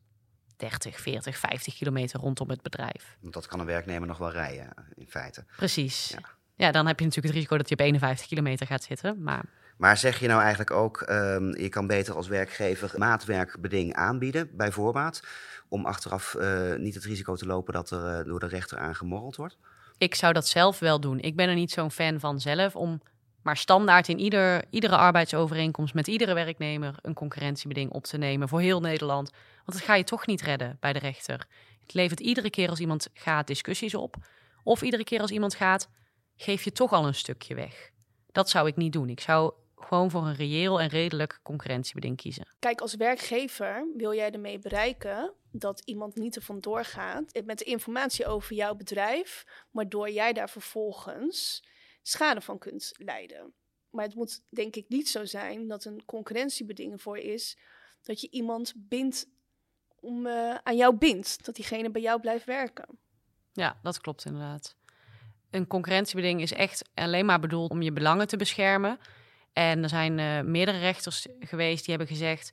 30, 0.57 1.01
40, 1.01 1.37
50 1.37 1.75
kilometer 1.75 2.21
rondom 2.21 2.51
het 2.51 2.63
bedrijf. 2.63 3.17
Want 3.21 3.35
dat 3.35 3.47
kan 3.47 3.61
een 3.61 3.67
werknemer 3.67 4.09
nog 4.09 4.19
wel 4.19 4.31
rijden, 4.31 4.69
in 4.95 5.09
feite. 5.09 5.45
Precies. 5.57 6.09
Ja. 6.09 6.19
Ja. 6.57 6.71
dan 6.71 6.87
heb 6.87 6.99
je 6.99 7.05
natuurlijk 7.05 7.35
het 7.35 7.43
risico 7.43 7.57
dat 7.57 7.69
je 7.69 7.75
op 7.75 7.81
51 7.81 8.27
kilometer 8.27 8.67
gaat 8.67 8.83
zitten. 8.83 9.23
Maar 9.23 9.45
Maar 9.77 9.97
zeg 9.97 10.19
je 10.19 10.27
nou 10.27 10.41
eigenlijk 10.41 10.71
ook, 10.71 11.01
ehm, 11.01 11.57
je 11.57 11.69
kan 11.69 11.87
beter 11.87 12.15
als 12.15 12.29
werkgever 12.29 12.93
maatwerkbeding 12.97 13.95
aanbieden, 13.95 14.51
bij 14.57 14.73
voorbaat, 14.73 15.23
om 15.69 15.87
achteraf 15.87 16.35
eh, 16.35 16.75
niet 16.75 16.95
het 16.95 17.05
risico 17.05 17.35
te 17.37 17.47
lopen 17.47 17.73
dat 17.73 17.91
er 17.91 18.19
eh, 18.19 18.25
door 18.25 18.41
de 18.41 18.47
rechter 18.47 18.79
aan 18.79 18.95
gemorreld 18.95 19.37
wordt? 19.37 19.59
Ik 19.99 20.15
zou 20.15 20.33
dat 20.33 20.49
zelf 20.49 20.79
wel 20.79 21.01
doen. 21.01 21.21
Ik 21.21 21.37
ben 21.37 21.49
er 21.49 21.55
niet 21.55 21.71
zo'n 21.71 21.91
fan 21.91 22.21
van 22.21 22.41
zelf 22.41 22.77
om 22.77 23.01
maar 23.43 23.57
standaard 23.57 24.09
in 24.09 24.19
ieder, 24.19 24.65
iedere 24.71 24.97
arbeidsovereenkomst 24.97 25.95
met 25.95 26.07
iedere 26.07 26.35
werknemer 26.35 26.95
een 27.03 27.15
concurrentiebeding 27.15 27.91
op 27.91 28.05
te 28.05 28.19
nemen 28.19 28.49
voor 28.49 28.61
heel 28.61 28.81
Nederland. 28.81 29.31
Want 29.65 29.79
dat 29.79 29.81
ga 29.81 29.95
je 29.95 30.05
toch 30.05 30.27
niet 30.27 30.43
redden 30.43 30.77
bij 30.81 30.93
de 30.93 30.99
rechter. 30.99 31.47
Het 31.81 31.95
levert 31.95 32.21
iedere 32.21 32.51
keer 32.51 32.69
als 32.69 32.81
iemand 32.81 33.09
gaat 33.15 33.47
discussies 33.47 33.95
op. 33.95 34.17
Of 34.63 34.83
iedere 34.83 35.05
keer 35.05 35.21
als 35.21 35.31
iemand 35.31 35.55
gaat, 35.55 35.89
geef 36.37 36.63
je 36.63 36.73
toch 36.73 36.93
al 36.93 37.07
een 37.07 37.15
stukje 37.15 37.55
weg. 37.55 37.91
Dat 38.33 38.51
zou 38.51 38.69
ik 38.69 38.77
niet 38.77 38.93
doen. 38.93 39.09
Ik 39.09 39.21
zou 39.21 39.53
gewoon 39.77 40.11
voor 40.11 40.27
een 40.27 40.35
reëel 40.35 40.81
en 40.81 40.89
redelijk 40.89 41.41
concurrentiebeding 41.43 42.17
kiezen. 42.17 42.47
Kijk, 42.59 42.81
als 42.81 42.95
werkgever 42.95 43.87
wil 43.97 44.15
jij 44.15 44.31
ermee 44.31 44.59
bereiken 44.59 45.33
dat 45.51 45.83
iemand 45.85 46.17
niet 46.17 46.37
er 46.37 46.43
vandoor 46.43 46.85
gaat 46.85 47.43
met 47.45 47.59
de 47.59 47.65
informatie 47.65 48.27
over 48.27 48.55
jouw 48.55 48.75
bedrijf, 48.75 49.45
waardoor 49.71 50.11
jij 50.11 50.33
daar 50.33 50.51
vervolgens 50.51 51.65
schade 52.03 52.41
van 52.41 52.59
kunt 52.59 52.93
leiden. 52.97 53.53
Maar 53.91 54.05
het 54.05 54.15
moet 54.15 54.43
denk 54.49 54.77
ik 54.77 54.89
niet 54.89 55.09
zo 55.09 55.25
zijn 55.25 55.69
dat 55.69 55.85
een 55.85 56.05
concurrentiebeding 56.05 57.03
voor 57.03 57.19
is 57.19 57.59
dat 58.03 58.21
je 58.21 58.31
iemand 58.31 58.73
bindt 58.77 59.27
om, 60.01 60.27
eh, 60.27 60.55
aan 60.55 60.77
jou 60.77 60.97
bindt, 60.97 61.45
dat 61.45 61.55
diegene 61.55 61.91
bij 61.91 62.03
jou 62.03 62.21
blijft 62.21 62.45
werken. 62.45 62.99
Ja, 63.53 63.79
dat 63.83 64.01
klopt 64.01 64.25
inderdaad. 64.25 64.77
Een 65.51 65.67
concurrentiebeding 65.67 66.41
is 66.41 66.53
echt 66.53 66.89
alleen 66.95 67.27
maar 67.27 67.41
bedoeld 67.41 67.71
om 67.71 67.83
je 67.83 67.93
belangen 67.93 68.29
te 68.29 68.37
beschermen. 68.37 68.99
En 69.55 69.83
er 69.83 69.89
zijn 69.89 70.19
eh, 70.19 70.41
meerdere 70.41 70.79
rechters 70.79 71.27
geweest 71.41 71.85
die 71.85 71.97
hebben 71.97 72.17
gezegd: 72.17 72.53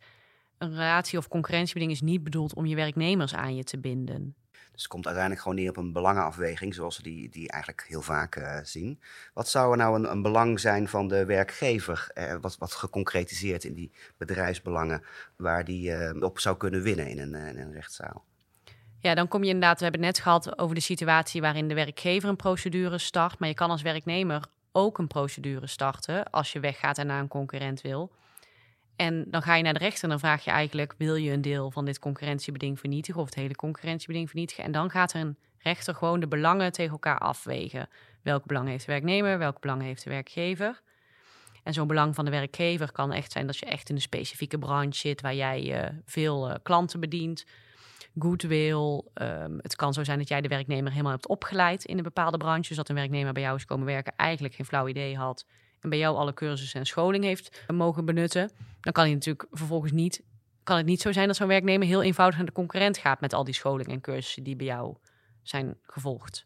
een 0.58 0.70
relatie 0.70 1.18
of 1.18 1.28
concurrentiebeding 1.28 1.92
is 1.92 2.02
niet 2.02 2.24
bedoeld 2.24 2.54
om 2.54 2.66
je 2.66 2.76
werknemers 2.76 3.36
aan 3.36 3.56
je 3.56 3.64
te 3.64 3.80
binden. 3.80 4.36
Dus 4.52 4.82
het 4.82 4.92
komt 4.92 5.06
uiteindelijk 5.06 5.44
gewoon 5.44 5.58
neer 5.58 5.70
op 5.70 5.78
een 5.78 5.94
belangenafweging, 5.94 6.74
zoals 6.74 6.98
we 6.98 7.04
die, 7.04 7.30
die 7.30 7.50
eigenlijk 7.50 7.86
heel 7.88 8.02
vaak 8.02 8.36
eh, 8.36 8.60
zien. 8.64 9.00
Wat 9.34 9.50
zou 9.50 9.72
er 9.72 9.78
nou 9.78 9.96
een, 9.96 10.12
een 10.12 10.22
belang 10.22 10.60
zijn 10.60 10.88
van 10.88 11.08
de 11.08 11.26
werkgever, 11.26 12.10
eh, 12.14 12.36
wat, 12.42 12.58
wat 12.58 12.74
geconcretiseerd 12.74 13.64
in 13.64 13.74
die 13.74 13.92
bedrijfsbelangen, 14.18 15.04
waar 15.36 15.66
die 15.66 16.22
op 16.24 16.40
zou 16.40 16.58
kunnen 16.58 16.82
winnen 16.82 17.08
in 17.08 17.20
een, 17.20 17.34
in 17.34 17.58
een 17.58 17.74
rechtszaal? 17.74 18.26
Ja, 19.00 19.16
dan 19.16 19.28
kom 19.28 19.42
je 19.44 19.50
inderdaad, 19.50 19.78
we 19.78 19.84
hebben 19.84 20.04
het 20.04 20.16
net 20.16 20.24
gehad 20.24 20.60
over 20.60 20.76
de 20.76 20.82
situatie 20.82 21.42
waarin 21.42 21.68
de 21.68 21.74
werkgever 21.74 22.30
een 22.30 22.36
procedure 22.36 22.98
start. 22.98 23.40
Maar 23.40 23.50
je 23.50 23.56
kan 23.56 23.70
als 23.70 23.82
werknemer 23.82 24.46
ook 24.72 24.98
een 24.98 25.08
procedure 25.08 25.68
starten 25.68 26.30
als 26.30 26.52
je 26.52 26.60
weggaat 26.60 26.98
en 26.98 27.08
naar 27.08 27.20
een 27.20 27.28
concurrent 27.28 27.82
wil. 27.82 28.12
En 28.96 29.26
dan 29.28 29.42
ga 29.42 29.56
je 29.56 29.64
naar 29.64 29.74
de 29.74 29.80
rechter 29.80 30.04
en 30.04 30.10
dan 30.10 30.20
vraag 30.20 30.44
je 30.44 30.52
eigenlijk: 30.52 30.94
wil 30.98 31.16
je 31.16 31.32
een 31.32 31.42
deel 31.42 31.72
van 31.72 31.86
dit 31.86 32.00
concurrentiebeding 32.00 32.80
vernietigen 32.80 33.22
of 33.22 33.26
het 33.26 33.36
hele 33.36 33.56
concurrentiebeding 33.56 34.30
vernietigen? 34.30 34.64
En 34.64 34.72
dan 34.72 34.90
gaat 34.90 35.14
er 35.14 35.22
een 35.22 35.38
rechter 35.58 35.96
gewoon 35.96 36.20
de 36.20 36.28
belangen 36.28 36.72
tegen 36.72 36.92
elkaar 36.92 37.18
afwegen. 37.18 37.90
Welk 38.22 38.46
belang 38.46 38.68
heeft 38.68 38.86
de 38.86 38.92
werknemer, 38.92 39.38
welk 39.38 39.60
belang 39.60 39.82
heeft 39.82 40.04
de 40.04 40.10
werkgever? 40.10 40.82
En 41.64 41.74
zo'n 41.74 41.88
belang 41.88 42.16
van 42.16 42.26
de 42.26 42.32
werkgever 42.32 42.92
kan 42.92 43.14
echt 43.14 43.32
zijn 43.32 43.46
dat 43.46 43.58
je 43.58 43.66
echt 43.66 43.90
in 43.90 43.96
een 43.96 44.02
specifieke 44.02 44.58
branche 44.58 45.00
zit 45.00 45.22
waar 45.22 45.36
jij 45.36 45.82
eh, 45.82 45.90
veel 46.06 46.50
eh, 46.50 46.56
klanten 46.64 47.00
bedient. 47.00 47.46
Goodwill. 48.20 49.02
Ehm, 49.14 49.58
het 49.62 49.76
kan 49.76 49.94
zo 49.94 50.04
zijn 50.04 50.18
dat 50.18 50.28
jij 50.28 50.42
de 50.42 50.48
werknemer 50.48 50.92
helemaal 50.92 51.12
hebt 51.12 51.28
opgeleid 51.28 51.86
in 51.86 51.98
een 51.98 52.04
bepaalde 52.04 52.38
branche. 52.38 52.68
Dus 52.68 52.78
dat 52.78 52.90
een 52.90 52.96
werknemer 52.96 53.34
bij 53.34 53.42
jou 53.42 53.56
is 53.56 53.66
komen 53.66 53.86
werken, 53.86 54.14
eigenlijk 54.16 54.56
geen 54.56 54.66
flauw 54.66 54.88
idee 54.88 55.18
had. 55.18 55.46
En 55.80 55.90
bij 55.90 56.00
jou 56.00 56.16
alle 56.16 56.34
cursussen 56.34 56.80
en 56.80 56.86
scholing 56.86 57.24
heeft 57.24 57.64
mogen 57.68 58.06
benutten. 58.06 58.52
Dan 58.82 58.94
kan 58.94 59.04
hij 59.04 59.14
natuurlijk 59.14 59.48
vervolgens 59.52 59.92
niet. 59.92 60.24
Kan 60.64 60.78
het 60.78 60.86
niet 60.86 61.02
zo 61.02 61.12
zijn 61.12 61.28
dat 61.28 61.36
zo'n 61.36 61.48
werknemer 61.48 61.88
heel 61.88 62.04
eenvoudig 62.04 62.38
naar 62.38 62.46
de 62.46 62.52
concurrent 62.52 62.98
gaat 62.98 63.22
met 63.22 63.34
al 63.34 63.44
die 63.44 63.54
scholing 63.54 63.90
en 63.90 64.02
cursussen 64.02 64.44
die 64.44 64.56
bij 64.56 64.66
jou 64.66 64.96
zijn 65.42 65.78
gevolgd. 65.82 66.46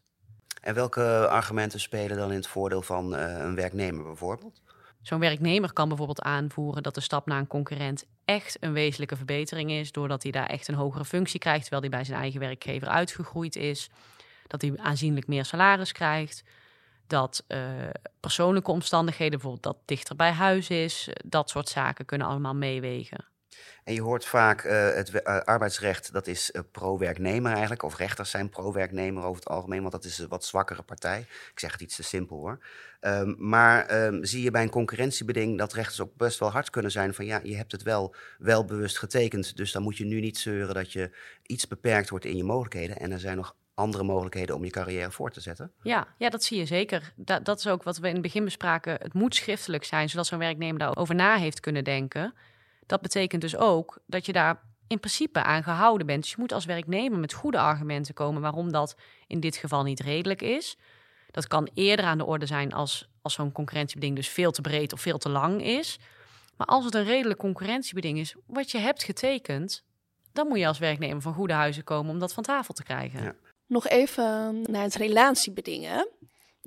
En 0.60 0.74
welke 0.74 1.28
argumenten 1.28 1.80
spelen 1.80 2.16
dan 2.16 2.30
in 2.30 2.36
het 2.36 2.46
voordeel 2.46 2.82
van 2.82 3.16
eh, 3.16 3.38
een 3.38 3.54
werknemer 3.54 4.04
bijvoorbeeld? 4.04 4.62
Zo'n 5.06 5.20
werknemer 5.20 5.72
kan 5.72 5.88
bijvoorbeeld 5.88 6.22
aanvoeren 6.22 6.82
dat 6.82 6.94
de 6.94 7.00
stap 7.00 7.26
naar 7.26 7.38
een 7.38 7.46
concurrent 7.46 8.04
echt 8.24 8.56
een 8.60 8.72
wezenlijke 8.72 9.16
verbetering 9.16 9.70
is, 9.70 9.92
doordat 9.92 10.22
hij 10.22 10.32
daar 10.32 10.46
echt 10.46 10.68
een 10.68 10.74
hogere 10.74 11.04
functie 11.04 11.40
krijgt, 11.40 11.60
terwijl 11.60 11.82
hij 11.82 11.90
bij 11.90 12.04
zijn 12.04 12.20
eigen 12.20 12.40
werkgever 12.40 12.88
uitgegroeid 12.88 13.56
is. 13.56 13.90
Dat 14.46 14.62
hij 14.62 14.72
aanzienlijk 14.76 15.26
meer 15.26 15.44
salaris 15.44 15.92
krijgt. 15.92 16.44
Dat 17.06 17.44
uh, 17.48 17.60
persoonlijke 18.20 18.70
omstandigheden, 18.70 19.32
bijvoorbeeld 19.32 19.62
dat 19.62 19.76
dichter 19.84 20.16
bij 20.16 20.32
huis 20.32 20.70
is, 20.70 21.08
dat 21.24 21.50
soort 21.50 21.68
zaken 21.68 22.04
kunnen 22.04 22.26
allemaal 22.26 22.54
meewegen. 22.54 23.24
En 23.84 23.94
je 23.94 24.02
hoort 24.02 24.24
vaak 24.24 24.64
uh, 24.64 24.72
het 24.72 25.14
uh, 25.14 25.20
arbeidsrecht, 25.38 26.12
dat 26.12 26.26
is 26.26 26.50
uh, 26.52 26.62
pro-werknemer 26.72 27.50
eigenlijk. 27.50 27.82
Of 27.82 27.96
rechters 27.96 28.30
zijn 28.30 28.48
pro-werknemer 28.48 29.24
over 29.24 29.40
het 29.40 29.48
algemeen, 29.48 29.80
want 29.80 29.92
dat 29.92 30.04
is 30.04 30.18
een 30.18 30.28
wat 30.28 30.44
zwakkere 30.44 30.82
partij. 30.82 31.20
Ik 31.52 31.58
zeg 31.58 31.72
het 31.72 31.80
iets 31.80 31.96
te 31.96 32.02
simpel 32.02 32.36
hoor. 32.36 32.58
Um, 33.00 33.36
maar 33.38 34.04
um, 34.04 34.24
zie 34.24 34.42
je 34.42 34.50
bij 34.50 34.62
een 34.62 34.70
concurrentiebeding 34.70 35.58
dat 35.58 35.72
rechters 35.72 36.00
ook 36.00 36.16
best 36.16 36.38
wel 36.38 36.50
hard 36.50 36.70
kunnen 36.70 36.90
zijn 36.90 37.14
van 37.14 37.24
ja, 37.24 37.40
je 37.42 37.56
hebt 37.56 37.72
het 37.72 37.82
wel, 37.82 38.14
wel 38.38 38.64
bewust 38.64 38.98
getekend. 38.98 39.56
Dus 39.56 39.72
dan 39.72 39.82
moet 39.82 39.96
je 39.96 40.04
nu 40.04 40.20
niet 40.20 40.38
zeuren 40.38 40.74
dat 40.74 40.92
je 40.92 41.10
iets 41.42 41.68
beperkt 41.68 42.10
wordt 42.10 42.24
in 42.24 42.36
je 42.36 42.44
mogelijkheden. 42.44 42.96
En 42.96 43.12
er 43.12 43.20
zijn 43.20 43.36
nog 43.36 43.56
andere 43.74 44.04
mogelijkheden 44.04 44.54
om 44.54 44.64
je 44.64 44.70
carrière 44.70 45.10
voor 45.10 45.30
te 45.30 45.40
zetten. 45.40 45.72
Ja, 45.82 46.06
ja 46.18 46.28
dat 46.28 46.44
zie 46.44 46.58
je 46.58 46.66
zeker. 46.66 47.12
Dat 47.42 47.58
is 47.58 47.66
ook 47.66 47.82
wat 47.82 47.98
we 47.98 48.06
in 48.06 48.12
het 48.12 48.22
begin 48.22 48.44
bespraken. 48.44 48.92
Het 48.92 49.14
moet 49.14 49.34
schriftelijk 49.34 49.84
zijn, 49.84 50.08
zodat 50.08 50.26
zo'n 50.26 50.38
werknemer 50.38 50.78
daarover 50.78 51.14
na 51.14 51.36
heeft 51.36 51.60
kunnen 51.60 51.84
denken. 51.84 52.34
Dat 52.86 53.00
betekent 53.00 53.40
dus 53.40 53.56
ook 53.56 53.98
dat 54.06 54.26
je 54.26 54.32
daar 54.32 54.62
in 54.86 54.98
principe 54.98 55.42
aan 55.42 55.62
gehouden 55.62 56.06
bent. 56.06 56.22
Dus 56.22 56.30
je 56.30 56.36
moet 56.38 56.52
als 56.52 56.64
werknemer 56.64 57.18
met 57.18 57.32
goede 57.32 57.58
argumenten 57.58 58.14
komen 58.14 58.42
waarom 58.42 58.72
dat 58.72 58.96
in 59.26 59.40
dit 59.40 59.56
geval 59.56 59.82
niet 59.82 60.00
redelijk 60.00 60.42
is. 60.42 60.76
Dat 61.30 61.46
kan 61.46 61.68
eerder 61.74 62.04
aan 62.04 62.18
de 62.18 62.24
orde 62.24 62.46
zijn 62.46 62.72
als, 62.72 63.08
als 63.22 63.34
zo'n 63.34 63.52
concurrentiebeding 63.52 64.16
dus 64.16 64.28
veel 64.28 64.50
te 64.50 64.60
breed 64.60 64.92
of 64.92 65.00
veel 65.00 65.18
te 65.18 65.28
lang 65.28 65.62
is. 65.62 65.98
Maar 66.56 66.66
als 66.66 66.84
het 66.84 66.94
een 66.94 67.04
redelijk 67.04 67.38
concurrentiebeding 67.38 68.18
is, 68.18 68.34
wat 68.46 68.70
je 68.70 68.78
hebt 68.78 69.02
getekend, 69.02 69.84
dan 70.32 70.48
moet 70.48 70.58
je 70.58 70.66
als 70.66 70.78
werknemer 70.78 71.22
van 71.22 71.34
goede 71.34 71.52
huizen 71.52 71.84
komen 71.84 72.12
om 72.12 72.18
dat 72.18 72.32
van 72.32 72.42
tafel 72.42 72.74
te 72.74 72.82
krijgen. 72.82 73.36
Nog 73.66 73.88
even 73.88 74.62
naar 74.70 74.82
het 74.82 74.94
relatiebedingen. 74.94 76.08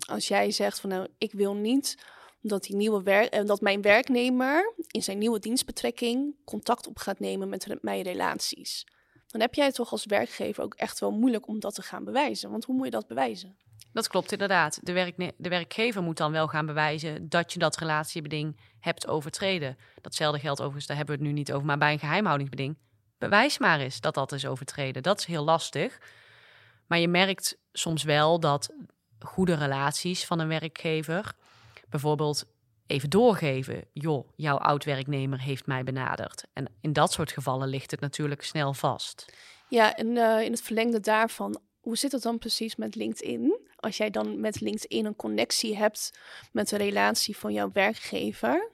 Als 0.08 0.27
jij 0.27 0.51
zegt 0.51 0.79
van 0.79 0.89
nou, 0.89 1.08
ik 1.17 1.32
wil 1.32 1.53
niet 1.55 1.97
dat, 2.41 2.63
die 2.63 2.75
nieuwe 2.75 3.04
werk, 3.04 3.47
dat 3.47 3.62
mijn 3.62 3.82
werknemer 3.82 4.73
in 4.88 5.04
zijn 5.04 5.17
nieuwe 5.17 5.39
dienstbetrekking 5.39 6.36
contact 6.45 6.88
op 6.88 6.97
gaat 6.97 7.19
nemen 7.19 7.49
met 7.49 7.78
mijn 7.82 8.02
relaties. 8.02 8.86
Dan 9.28 9.41
heb 9.41 9.54
jij 9.54 9.71
toch 9.71 9.91
als 9.91 10.06
werkgever 10.06 10.63
ook 10.63 10.73
echt 10.73 10.99
wel 10.99 11.12
moeilijk 11.12 11.47
om 11.47 11.60
dat 11.60 11.75
te 11.75 11.82
gaan 11.82 12.04
bewijzen. 12.04 12.52
Want 12.52 12.65
hoe 12.65 12.75
moet 12.75 12.86
je 12.86 12.91
dat 12.91 13.08
bewijzen? 13.08 13.58
Dat 13.93 14.08
klopt 14.08 14.32
inderdaad. 14.32 14.80
De, 14.86 14.91
werkne- 14.93 15.34
de 15.38 15.49
werkgever 15.49 16.04
moet 16.04 16.17
dan 16.17 16.32
wel 16.32 16.47
gaan 16.47 16.65
bewijzen 16.65 17.30
dat 17.30 17.54
je 17.54 17.60
dat 17.60 17.78
relatiebeding 17.78 18.60
hebt 18.80 19.08
overtreden. 19.08 19.78
Datzelfde 20.02 20.39
geldt 20.39 20.60
overigens, 20.60 20.88
daar 20.88 20.97
hebben 20.97 21.15
we 21.15 21.21
het 21.21 21.32
nu 21.32 21.38
niet 21.38 21.54
over, 21.54 21.65
maar 21.65 21.78
bij 21.78 21.93
een 21.93 21.99
geheimhoudingsbeding. 21.99 22.78
Bewijs 23.17 23.58
maar 23.58 23.80
eens 23.80 24.02
dat 24.02 24.13
dat 24.13 24.32
is 24.32 24.45
overtreden. 24.45 25.04
Dat 25.04 25.19
is 25.19 25.25
heel 25.25 25.43
lastig. 25.43 25.99
Maar 26.88 26.99
je 26.99 27.08
merkt 27.08 27.58
soms 27.71 28.04
wel 28.04 28.39
dat 28.39 28.73
goede 29.19 29.54
relaties 29.54 30.25
van 30.25 30.39
een 30.39 30.47
werkgever 30.47 31.34
bijvoorbeeld 31.89 32.45
even 32.88 33.10
doorgeven. 33.10 33.86
Joh, 33.93 34.30
jouw 34.36 34.58
oud-werknemer 34.58 35.41
heeft 35.41 35.65
mij 35.65 35.84
benaderd. 35.84 36.43
En 36.54 36.71
in 36.82 36.93
dat 36.93 37.12
soort 37.12 37.32
gevallen 37.32 37.67
ligt 37.67 37.91
het 37.91 37.99
natuurlijk 37.99 38.43
snel 38.43 38.73
vast. 38.73 39.34
Ja, 39.67 39.95
en 39.95 40.08
uh, 40.08 40.41
in 40.41 40.52
het 40.52 40.62
verlengde 40.62 40.99
daarvan, 40.99 41.60
hoe 41.80 41.97
zit 41.97 42.12
het 42.12 42.21
dan 42.21 42.38
precies 42.38 42.75
met 42.75 42.95
LinkedIn? 42.95 43.60
Als 43.75 43.97
jij 43.97 44.10
dan 44.10 44.39
met 44.39 44.62
LinkedIn 44.62 45.06
een 45.06 45.15
connectie 45.15 45.78
hebt 45.78 46.19
met 46.52 46.69
de 46.69 46.78
relatie 46.78 47.38
van 47.38 47.54
jouw 47.54 47.69
werkgever. 47.73 48.71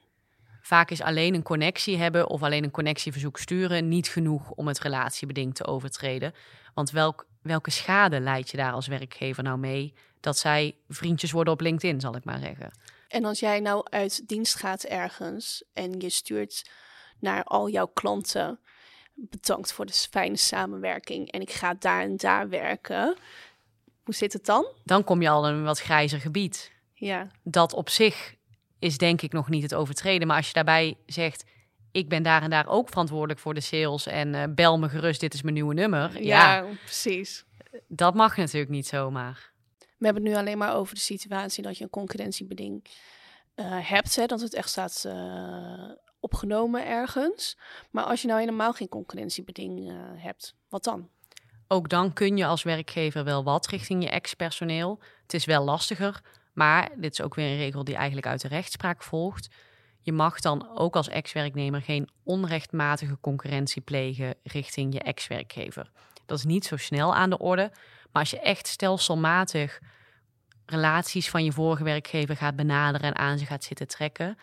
Vaak 0.62 0.92
is 0.92 1.02
alleen 1.02 1.34
een 1.34 1.44
connectie 1.44 1.98
hebben 1.98 2.30
of 2.30 2.44
alleen 2.44 2.64
een 2.64 2.72
connectieverzoek 2.72 3.38
sturen 3.38 3.88
niet 3.88 4.08
genoeg 4.08 4.52
om 4.52 4.68
het 4.68 4.80
relatiebeding 4.80 5.56
te 5.56 5.66
overtreden. 5.66 6.34
Want 6.74 6.92
welk, 6.92 7.28
welke 7.42 7.70
schade 7.70 8.20
leid 8.20 8.52
je 8.52 8.58
daar 8.58 8.72
als 8.72 8.88
werkgever 8.88 9.44
nou 9.44 9.58
mee 9.58 9.94
dat 10.20 10.38
zij 10.38 10.76
vriendjes 10.88 11.32
worden 11.32 11.54
op 11.54 11.62
LinkedIn, 11.62 12.00
zal 12.00 12.16
ik 12.16 12.24
maar 12.24 12.40
zeggen. 12.40 12.72
En 13.16 13.26
als 13.26 13.40
jij 13.40 13.60
nou 13.60 13.86
uit 13.90 14.28
dienst 14.28 14.56
gaat 14.56 14.84
ergens 14.84 15.64
en 15.74 16.00
je 16.00 16.10
stuurt 16.10 16.70
naar 17.20 17.44
al 17.44 17.70
jouw 17.70 17.88
klanten, 17.88 18.60
bedankt 19.14 19.74
voor 19.74 19.86
de 19.86 19.94
fijne 19.94 20.38
samenwerking 20.38 21.32
en 21.32 21.42
ik 21.42 21.52
ga 21.52 21.74
daar 21.80 22.02
en 22.02 22.18
daar 22.18 22.50
werken. 22.50 23.18
Hoe 24.04 24.14
zit 24.14 24.34
het 24.34 24.46
dan? 24.46 24.66
Dan 24.84 25.04
kom 25.04 25.22
je 25.22 25.30
al 25.30 25.48
in 25.48 25.54
een 25.54 25.64
wat 25.64 25.80
grijzer 25.80 26.20
gebied. 26.20 26.72
Ja. 26.94 27.28
Dat 27.44 27.74
op 27.74 27.90
zich 27.90 28.36
is 28.80 28.98
denk 28.98 29.22
ik 29.22 29.32
nog 29.32 29.50
niet 29.50 29.64
het 29.64 29.74
overtreden. 29.74 30.28
Maar 30.28 30.38
als 30.38 30.48
je 30.48 30.54
daarbij 30.54 30.98
zegt, 31.06 31.46
ik 31.92 32.10
ben 32.10 32.24
daar 32.24 32.42
en 32.42 32.50
daar 32.50 32.68
ook 32.68 32.90
verantwoordelijk 32.90 33.40
voor 33.40 33.54
de 33.54 33.62
sales 33.62 34.06
en 34.06 34.36
eh, 34.36 34.44
bel 34.50 34.80
me 34.80 34.90
gerust, 34.90 35.20
dit 35.20 35.34
is 35.34 35.42
mijn 35.42 35.54
nieuwe 35.56 35.74
nummer. 35.74 36.24
Ja, 36.24 36.56
Ja, 36.56 36.66
precies. 36.84 37.46
dat 37.88 38.14
mag 38.14 38.38
natuurlijk 38.38 38.72
niet 38.72 38.88
zomaar. 38.88 39.54
We 39.98 40.06
hebben 40.06 40.24
het 40.24 40.32
nu 40.32 40.38
alleen 40.38 40.58
maar 40.58 40.76
over 40.76 40.96
de 40.96 41.02
situatie 41.02 41.64
dat 41.64 41.78
je 41.78 41.84
een 41.84 41.90
concurrentiebeding 41.90 42.86
eh, 43.56 43.66
hebt. 43.90 44.16
Hè, 44.16 44.26
dat 44.26 44.42
het 44.42 44.54
echt 44.54 44.70
staat 44.70 45.04
eh, 45.08 45.90
opgenomen 46.20 46.88
ergens. 46.88 47.58
Maar 47.92 48.04
als 48.04 48.22
je 48.22 48.28
nou 48.28 48.40
helemaal 48.40 48.74
geen 48.74 48.90
concurrentiebeding 48.90 49.90
eh, 49.90 49.96
hebt, 50.16 50.56
wat 50.70 50.84
dan? 50.84 51.10
Ook 51.68 51.90
dan 51.90 52.14
kun 52.14 52.38
je 52.38 52.46
als 52.46 52.64
werkgever 52.64 53.24
wel 53.24 53.44
wat 53.44 53.68
richting 53.68 54.04
je 54.04 54.10
ex-personeel. 54.10 55.00
Het 55.22 55.34
is 55.34 55.46
wel 55.46 55.64
lastiger, 55.64 56.22
maar 56.54 56.90
dit 56.98 57.12
is 57.12 57.22
ook 57.22 57.36
weer 57.36 57.50
een 57.50 57.58
regel 57.58 57.84
die 57.84 57.96
eigenlijk 57.96 58.28
uit 58.28 58.42
de 58.42 58.48
rechtspraak 58.48 59.04
volgt. 59.04 59.48
Je 60.00 60.12
mag 60.12 60.40
dan 60.40 60.78
ook 60.78 60.96
als 60.96 61.08
ex-werknemer 61.08 61.82
geen 61.82 62.10
onrechtmatige 62.24 63.18
concurrentie 63.22 63.82
plegen 63.82 64.36
richting 64.44 64.94
je 64.94 65.00
ex-werkgever. 65.00 65.92
Dat 66.26 66.38
is 66.38 66.46
niet 66.46 66.66
zo 66.66 66.78
snel 66.78 67.16
aan 67.16 67.30
de 67.30 67.38
orde, 67.38 67.72
maar 68.16 68.24
als 68.24 68.34
je 68.34 68.40
echt 68.40 68.68
stelselmatig 68.68 69.80
relaties 70.66 71.30
van 71.30 71.44
je 71.44 71.52
vorige 71.52 71.84
werkgever 71.84 72.38
gaat 72.38 72.56
benaderen 72.56 73.14
en 73.14 73.16
aan 73.16 73.38
ze 73.38 73.46
gaat 73.46 73.64
zitten 73.64 73.88
trekken, 73.88 74.38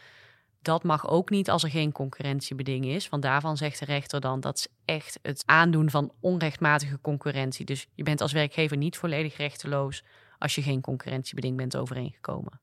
dat 0.63 0.83
mag 0.83 1.09
ook 1.09 1.31
niet 1.31 1.51
als 1.51 1.63
er 1.63 1.71
geen 1.71 1.93
concurrentiebeding 1.93 2.85
is. 2.85 3.09
Want 3.09 3.23
daarvan 3.23 3.57
zegt 3.57 3.79
de 3.79 3.85
rechter 3.85 4.21
dan 4.21 4.41
dat 4.41 4.59
is 4.59 4.67
echt 4.85 5.19
het 5.23 5.43
aandoen 5.47 5.91
van 5.91 6.13
onrechtmatige 6.21 7.01
concurrentie. 7.01 7.65
Dus 7.65 7.87
je 7.95 8.03
bent 8.03 8.21
als 8.21 8.33
werkgever 8.33 8.77
niet 8.77 8.97
volledig 8.97 9.37
rechteloos 9.37 10.05
als 10.39 10.55
je 10.55 10.63
geen 10.63 10.81
concurrentiebeding 10.81 11.57
bent 11.57 11.77
overeengekomen. 11.77 12.61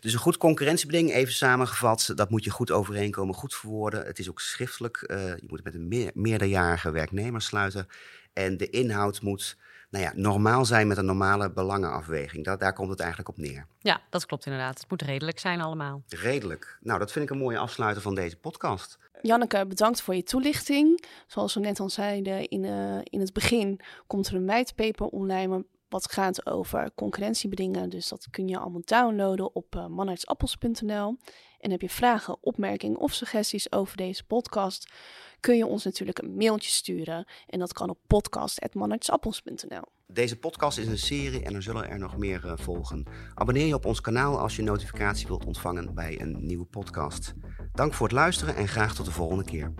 Dus 0.00 0.12
een 0.12 0.18
goed 0.18 0.36
concurrentiebeding, 0.36 1.12
even 1.12 1.32
samengevat, 1.32 2.12
dat 2.14 2.30
moet 2.30 2.44
je 2.44 2.50
goed 2.50 2.70
overeenkomen, 2.70 3.34
goed 3.34 3.54
verwoorden. 3.54 4.06
Het 4.06 4.18
is 4.18 4.28
ook 4.28 4.40
schriftelijk. 4.40 5.02
eh, 5.02 5.26
je 5.26 5.46
moet 5.46 5.58
het 5.58 5.64
met 5.64 5.74
een 5.74 5.88
meer, 5.88 6.10
meerderjarige 6.14 6.90
werknemer 6.90 7.42
sluiten. 7.42 7.88
En 8.32 8.56
de 8.56 8.70
inhoud 8.70 9.22
moet 9.22 9.56
nou 9.90 10.04
ja, 10.04 10.12
normaal 10.14 10.64
zijn 10.64 10.86
met 10.86 10.96
een 10.96 11.04
normale 11.04 11.52
belangenafweging. 11.52 12.44
Dat, 12.44 12.60
daar 12.60 12.72
komt 12.72 12.90
het 12.90 13.00
eigenlijk 13.00 13.28
op 13.28 13.36
neer. 13.36 13.66
Ja, 13.78 14.00
dat 14.10 14.26
klopt 14.26 14.46
inderdaad. 14.46 14.78
Het 14.78 14.90
moet 14.90 15.02
redelijk 15.02 15.38
zijn 15.38 15.60
allemaal. 15.60 16.02
Redelijk. 16.08 16.78
Nou, 16.80 16.98
dat 16.98 17.12
vind 17.12 17.24
ik 17.24 17.30
een 17.30 17.38
mooie 17.38 17.58
afsluiter 17.58 18.02
van 18.02 18.14
deze 18.14 18.36
podcast. 18.36 18.98
Janneke, 19.22 19.66
bedankt 19.66 20.00
voor 20.02 20.14
je 20.14 20.22
toelichting. 20.22 21.04
Zoals 21.26 21.54
we 21.54 21.60
net 21.60 21.80
al 21.80 21.90
zeiden 21.90 22.48
in, 22.48 22.64
eh, 22.64 22.98
in 23.02 23.20
het 23.20 23.32
begin, 23.32 23.80
komt 24.06 24.26
er 24.26 24.34
een 24.34 24.46
whitepaper 24.46 25.06
online 25.06 25.64
wat 25.88 26.12
gaat 26.12 26.46
over 26.46 26.90
concurrentiebedingen. 26.94 27.90
Dus 27.90 28.08
dat 28.08 28.26
kun 28.30 28.48
je 28.48 28.58
allemaal 28.58 28.82
downloaden 28.84 29.54
op 29.54 29.74
uh. 29.74 31.14
En 31.58 31.70
heb 31.70 31.80
je 31.80 31.90
vragen, 31.90 32.36
opmerkingen 32.40 32.98
of 32.98 33.12
suggesties 33.12 33.72
over 33.72 33.96
deze 33.96 34.24
podcast, 34.24 34.92
kun 35.40 35.56
je 35.56 35.66
ons 35.66 35.84
natuurlijk 35.84 36.18
een 36.18 36.34
mailtje 36.36 36.70
sturen. 36.70 37.26
En 37.46 37.58
dat 37.58 37.72
kan 37.72 37.90
op 37.90 37.98
podcast.manartsappels.nl. 38.06 39.82
Deze 40.06 40.36
podcast 40.36 40.78
is 40.78 40.86
een 40.86 40.98
serie 40.98 41.44
en 41.44 41.54
er 41.54 41.62
zullen 41.62 41.88
er 41.88 41.98
nog 41.98 42.16
meer 42.16 42.44
uh, 42.44 42.52
volgen. 42.54 43.06
Abonneer 43.34 43.66
je 43.66 43.74
op 43.74 43.84
ons 43.84 44.00
kanaal 44.00 44.38
als 44.38 44.56
je 44.56 44.62
notificatie 44.62 45.26
wilt 45.26 45.44
ontvangen 45.44 45.94
bij 45.94 46.20
een 46.20 46.46
nieuwe 46.46 46.64
podcast. 46.64 47.34
Dank 47.72 47.94
voor 47.94 48.06
het 48.06 48.16
luisteren 48.16 48.56
en 48.56 48.68
graag 48.68 48.94
tot 48.94 49.06
de 49.06 49.12
volgende 49.12 49.44
keer. 49.44 49.74